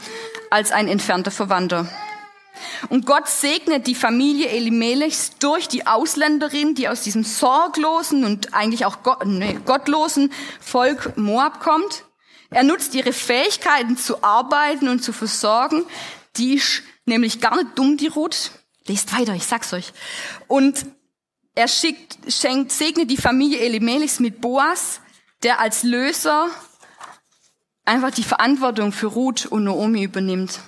als 0.50 0.72
ein 0.72 0.88
entfernter 0.88 1.30
Verwandter. 1.30 1.88
Und 2.88 3.06
Gott 3.06 3.28
segnet 3.28 3.86
die 3.86 3.94
Familie 3.94 4.48
Elimelechs 4.48 5.38
durch 5.38 5.68
die 5.68 5.86
Ausländerin, 5.86 6.74
die 6.74 6.88
aus 6.88 7.02
diesem 7.02 7.24
sorglosen 7.24 8.24
und 8.24 8.52
eigentlich 8.52 8.84
auch 8.84 8.98
gottlosen 9.02 10.32
Volk 10.60 11.16
Moab 11.16 11.60
kommt. 11.60 12.04
Er 12.50 12.64
nutzt 12.64 12.94
ihre 12.94 13.12
Fähigkeiten 13.12 13.96
zu 13.96 14.22
arbeiten 14.22 14.88
und 14.88 15.02
zu 15.02 15.12
versorgen. 15.12 15.84
Die 16.36 16.54
ist 16.54 16.82
nämlich 17.06 17.40
gar 17.40 17.56
nicht 17.56 17.78
dumm, 17.78 17.96
die 17.96 18.08
Ruth. 18.08 18.50
Lest 18.86 19.16
weiter, 19.16 19.34
ich 19.34 19.46
sag's 19.46 19.72
euch. 19.72 19.92
Und 20.48 20.84
er 21.54 21.68
schickt, 21.68 22.18
schenkt, 22.32 22.72
segnet 22.72 23.10
die 23.10 23.16
Familie 23.16 23.60
Elimelechs 23.60 24.18
mit 24.20 24.40
Boas, 24.40 25.00
der 25.42 25.60
als 25.60 25.82
Löser 25.82 26.48
einfach 27.84 28.10
die 28.10 28.22
Verantwortung 28.22 28.92
für 28.92 29.08
Ruth 29.08 29.46
und 29.46 29.64
Naomi 29.64 30.02
übernimmt. 30.02 30.60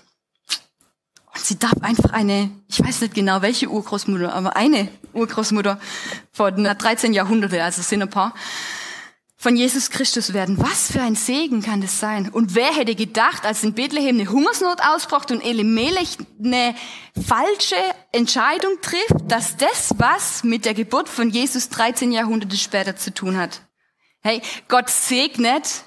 Und 1.34 1.44
sie 1.44 1.58
darf 1.58 1.80
einfach 1.80 2.12
eine, 2.12 2.50
ich 2.68 2.82
weiß 2.82 3.00
nicht 3.00 3.14
genau 3.14 3.42
welche 3.42 3.68
Urgroßmutter, 3.68 4.32
aber 4.32 4.56
eine 4.56 4.88
Urgroßmutter 5.12 5.80
von 6.32 6.64
13 6.64 7.12
Jahrhunderte, 7.12 7.62
also 7.62 7.82
sind 7.82 8.02
ein 8.02 8.10
paar, 8.10 8.34
von 9.42 9.56
Jesus 9.56 9.90
Christus 9.90 10.34
werden. 10.34 10.56
Was 10.58 10.92
für 10.92 11.02
ein 11.02 11.16
Segen 11.16 11.62
kann 11.62 11.80
das 11.80 11.98
sein? 11.98 12.28
Und 12.28 12.54
wer 12.54 12.72
hätte 12.72 12.94
gedacht, 12.94 13.44
als 13.44 13.64
in 13.64 13.74
Bethlehem 13.74 14.20
eine 14.20 14.30
Hungersnot 14.30 14.80
ausbrach 14.80 15.28
und 15.30 15.40
Elimelech 15.40 16.16
eine 16.38 16.76
falsche 17.26 17.74
Entscheidung 18.12 18.80
trifft, 18.82 19.16
dass 19.26 19.56
das 19.56 19.94
was 19.98 20.44
mit 20.44 20.64
der 20.64 20.74
Geburt 20.74 21.08
von 21.08 21.28
Jesus 21.28 21.70
13 21.70 22.12
Jahrhunderte 22.12 22.56
später 22.56 22.94
zu 22.94 23.12
tun 23.12 23.36
hat? 23.36 23.62
Hey, 24.20 24.42
Gott 24.68 24.88
segnet 24.88 25.86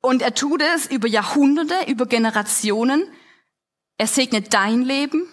und 0.00 0.22
er 0.22 0.34
tut 0.34 0.62
es 0.62 0.86
über 0.86 1.06
Jahrhunderte, 1.06 1.74
über 1.88 2.06
Generationen. 2.06 3.06
Er 3.98 4.06
segnet 4.06 4.54
dein 4.54 4.80
Leben, 4.80 5.28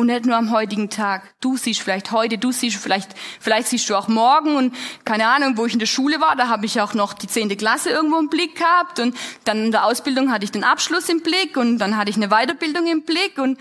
und 0.00 0.06
nicht 0.06 0.24
nur 0.24 0.36
am 0.36 0.50
heutigen 0.50 0.88
Tag. 0.88 1.34
Du 1.40 1.58
siehst 1.58 1.82
vielleicht 1.82 2.10
heute, 2.10 2.38
du 2.38 2.52
siehst 2.52 2.76
vielleicht, 2.76 3.10
vielleicht 3.38 3.68
siehst 3.68 3.88
du 3.90 3.96
auch 3.96 4.08
morgen 4.08 4.56
und 4.56 4.74
keine 5.04 5.28
Ahnung, 5.28 5.58
wo 5.58 5.66
ich 5.66 5.74
in 5.74 5.78
der 5.78 5.86
Schule 5.86 6.20
war, 6.20 6.36
da 6.36 6.48
habe 6.48 6.64
ich 6.64 6.80
auch 6.80 6.94
noch 6.94 7.12
die 7.12 7.26
zehnte 7.26 7.54
Klasse 7.54 7.90
irgendwo 7.90 8.18
im 8.18 8.30
Blick 8.30 8.56
gehabt 8.56 8.98
und 8.98 9.14
dann 9.44 9.66
in 9.66 9.72
der 9.72 9.84
Ausbildung 9.84 10.32
hatte 10.32 10.44
ich 10.44 10.50
den 10.50 10.64
Abschluss 10.64 11.10
im 11.10 11.20
Blick 11.20 11.58
und 11.58 11.78
dann 11.78 11.98
hatte 11.98 12.10
ich 12.10 12.16
eine 12.16 12.28
Weiterbildung 12.28 12.86
im 12.86 13.04
Blick 13.04 13.36
und 13.38 13.60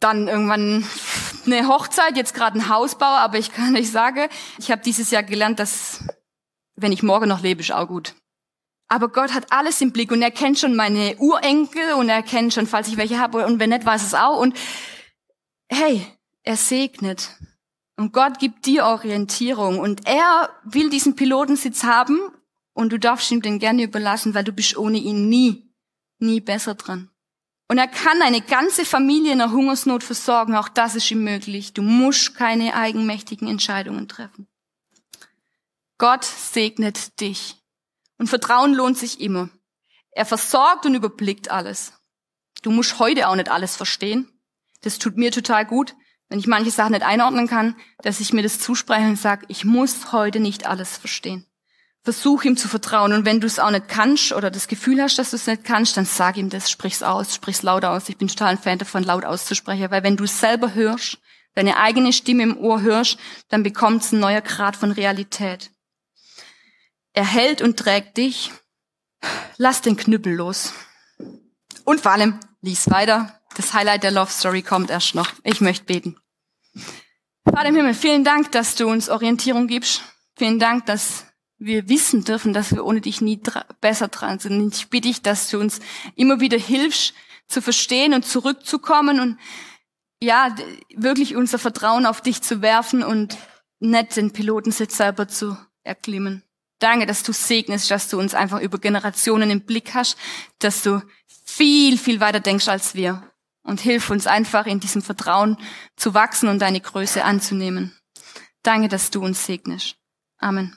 dann 0.00 0.26
irgendwann 0.26 0.84
eine 1.46 1.68
Hochzeit, 1.68 2.16
jetzt 2.16 2.34
gerade 2.34 2.58
ein 2.58 2.68
Hausbau, 2.68 3.06
aber 3.06 3.38
ich 3.38 3.52
kann 3.52 3.72
nicht 3.72 3.92
sagen, 3.92 4.28
ich 4.58 4.72
habe 4.72 4.82
dieses 4.82 5.12
Jahr 5.12 5.22
gelernt, 5.22 5.60
dass 5.60 6.04
wenn 6.74 6.90
ich 6.90 7.04
morgen 7.04 7.28
noch 7.28 7.42
lebe, 7.42 7.60
ist 7.60 7.70
auch 7.70 7.86
gut. 7.86 8.14
Aber 8.92 9.08
Gott 9.08 9.32
hat 9.32 9.50
alles 9.50 9.80
im 9.80 9.90
Blick 9.90 10.12
und 10.12 10.20
er 10.20 10.30
kennt 10.30 10.58
schon 10.58 10.76
meine 10.76 11.16
Urenkel 11.16 11.94
und 11.94 12.10
er 12.10 12.22
kennt 12.22 12.52
schon, 12.52 12.66
falls 12.66 12.88
ich 12.88 12.98
welche 12.98 13.18
habe 13.18 13.46
und 13.46 13.58
wenn 13.58 13.70
nicht, 13.70 13.86
weiß 13.86 14.02
es 14.02 14.12
auch. 14.12 14.38
Und 14.38 14.54
hey, 15.70 16.06
er 16.42 16.58
segnet. 16.58 17.30
Und 17.96 18.12
Gott 18.12 18.38
gibt 18.38 18.66
dir 18.66 18.84
Orientierung 18.84 19.78
und 19.78 20.06
er 20.06 20.50
will 20.64 20.90
diesen 20.90 21.16
Pilotensitz 21.16 21.84
haben 21.84 22.18
und 22.74 22.92
du 22.92 22.98
darfst 22.98 23.30
ihm 23.30 23.40
den 23.40 23.58
gerne 23.58 23.84
überlassen, 23.84 24.34
weil 24.34 24.44
du 24.44 24.52
bist 24.52 24.76
ohne 24.76 24.98
ihn 24.98 25.30
nie, 25.30 25.72
nie 26.18 26.42
besser 26.42 26.74
dran. 26.74 27.08
Und 27.68 27.78
er 27.78 27.88
kann 27.88 28.20
eine 28.20 28.42
ganze 28.42 28.84
Familie 28.84 29.32
in 29.32 29.38
der 29.38 29.52
Hungersnot 29.52 30.04
versorgen, 30.04 30.54
auch 30.54 30.68
das 30.68 30.96
ist 30.96 31.10
ihm 31.10 31.24
möglich. 31.24 31.72
Du 31.72 31.80
musst 31.80 32.34
keine 32.34 32.74
eigenmächtigen 32.74 33.48
Entscheidungen 33.48 34.06
treffen. 34.06 34.48
Gott 35.96 36.24
segnet 36.24 37.18
dich. 37.22 37.61
Und 38.22 38.28
Vertrauen 38.28 38.72
lohnt 38.72 38.96
sich 38.96 39.20
immer. 39.20 39.50
Er 40.12 40.24
versorgt 40.24 40.86
und 40.86 40.94
überblickt 40.94 41.50
alles. 41.50 41.92
Du 42.62 42.70
musst 42.70 43.00
heute 43.00 43.26
auch 43.26 43.34
nicht 43.34 43.50
alles 43.50 43.74
verstehen. 43.74 44.30
Das 44.80 45.00
tut 45.00 45.16
mir 45.16 45.32
total 45.32 45.66
gut, 45.66 45.96
wenn 46.28 46.38
ich 46.38 46.46
manche 46.46 46.70
Sachen 46.70 46.92
nicht 46.92 47.02
einordnen 47.02 47.48
kann, 47.48 47.74
dass 48.00 48.20
ich 48.20 48.32
mir 48.32 48.44
das 48.44 48.60
zuspreche 48.60 49.08
und 49.08 49.18
sage, 49.18 49.46
ich 49.48 49.64
muss 49.64 50.12
heute 50.12 50.38
nicht 50.38 50.66
alles 50.66 50.98
verstehen. 50.98 51.46
Versuch 52.04 52.44
ihm 52.44 52.56
zu 52.56 52.68
vertrauen. 52.68 53.12
Und 53.12 53.24
wenn 53.24 53.40
du 53.40 53.48
es 53.48 53.58
auch 53.58 53.72
nicht 53.72 53.88
kannst 53.88 54.30
oder 54.32 54.52
das 54.52 54.68
Gefühl 54.68 55.02
hast, 55.02 55.18
dass 55.18 55.30
du 55.30 55.36
es 55.36 55.48
nicht 55.48 55.64
kannst, 55.64 55.96
dann 55.96 56.04
sag 56.04 56.36
ihm 56.36 56.48
das, 56.48 56.70
sprich's 56.70 57.02
aus, 57.02 57.34
sprich's 57.34 57.62
laut 57.62 57.84
aus. 57.84 58.08
Ich 58.08 58.18
bin 58.18 58.28
total 58.28 58.50
ein 58.50 58.58
Fan 58.58 58.78
davon, 58.78 59.02
laut 59.02 59.24
auszusprechen, 59.24 59.90
weil 59.90 60.04
wenn 60.04 60.16
du 60.16 60.22
es 60.22 60.38
selber 60.38 60.74
hörst, 60.74 61.18
deine 61.56 61.76
eigene 61.76 62.12
Stimme 62.12 62.44
im 62.44 62.56
Ohr 62.56 62.82
hörst, 62.82 63.18
dann 63.48 63.64
bekommt 63.64 64.04
es 64.04 64.12
ein 64.12 64.20
neuer 64.20 64.42
Grad 64.42 64.76
von 64.76 64.92
Realität. 64.92 65.72
Er 67.12 67.26
hält 67.26 67.62
und 67.62 67.78
trägt 67.78 68.16
dich. 68.16 68.52
Lass 69.56 69.82
den 69.82 69.96
Knüppel 69.96 70.34
los. 70.34 70.72
Und 71.84 72.00
vor 72.00 72.12
allem, 72.12 72.40
lies 72.60 72.90
weiter. 72.90 73.40
Das 73.54 73.74
Highlight 73.74 74.02
der 74.02 74.10
Love 74.10 74.30
Story 74.30 74.62
kommt 74.62 74.90
erst 74.90 75.14
noch. 75.14 75.30
Ich 75.44 75.60
möchte 75.60 75.84
beten. 75.84 76.16
Vater 77.44 77.68
im 77.68 77.76
Himmel, 77.76 77.94
vielen 77.94 78.24
Dank, 78.24 78.52
dass 78.52 78.76
du 78.76 78.88
uns 78.88 79.08
Orientierung 79.08 79.66
gibst. 79.66 80.02
Vielen 80.36 80.58
Dank, 80.58 80.86
dass 80.86 81.26
wir 81.58 81.88
wissen 81.88 82.24
dürfen, 82.24 82.52
dass 82.52 82.72
wir 82.72 82.84
ohne 82.84 83.00
dich 83.00 83.20
nie 83.20 83.40
besser 83.80 84.08
dran 84.08 84.38
sind. 84.38 84.74
Ich 84.74 84.88
bitte 84.88 85.08
dich, 85.08 85.22
dass 85.22 85.50
du 85.50 85.60
uns 85.60 85.80
immer 86.16 86.40
wieder 86.40 86.58
hilfst, 86.58 87.14
zu 87.46 87.60
verstehen 87.60 88.14
und 88.14 88.24
zurückzukommen 88.24 89.20
und 89.20 89.38
ja, 90.20 90.54
wirklich 90.94 91.36
unser 91.36 91.58
Vertrauen 91.58 92.06
auf 92.06 92.20
dich 92.20 92.42
zu 92.42 92.62
werfen 92.62 93.02
und 93.02 93.36
nicht 93.80 94.16
den 94.16 94.32
Pilotensitz 94.32 94.96
selber 94.96 95.28
zu 95.28 95.56
erklimmen. 95.82 96.44
Danke, 96.82 97.06
dass 97.06 97.22
du 97.22 97.32
segnest, 97.32 97.92
dass 97.92 98.08
du 98.08 98.18
uns 98.18 98.34
einfach 98.34 98.60
über 98.60 98.78
Generationen 98.78 99.50
im 99.50 99.60
Blick 99.60 99.94
hast, 99.94 100.16
dass 100.58 100.82
du 100.82 101.00
viel, 101.44 101.96
viel 101.96 102.18
weiter 102.18 102.40
denkst 102.40 102.66
als 102.66 102.96
wir. 102.96 103.22
Und 103.62 103.80
hilf 103.80 104.10
uns 104.10 104.26
einfach 104.26 104.66
in 104.66 104.80
diesem 104.80 105.02
Vertrauen 105.02 105.56
zu 105.94 106.14
wachsen 106.14 106.48
und 106.48 106.58
deine 106.58 106.80
Größe 106.80 107.22
anzunehmen. 107.22 107.96
Danke, 108.64 108.88
dass 108.88 109.10
du 109.10 109.22
uns 109.22 109.46
segnest. 109.46 109.94
Amen. 110.38 110.76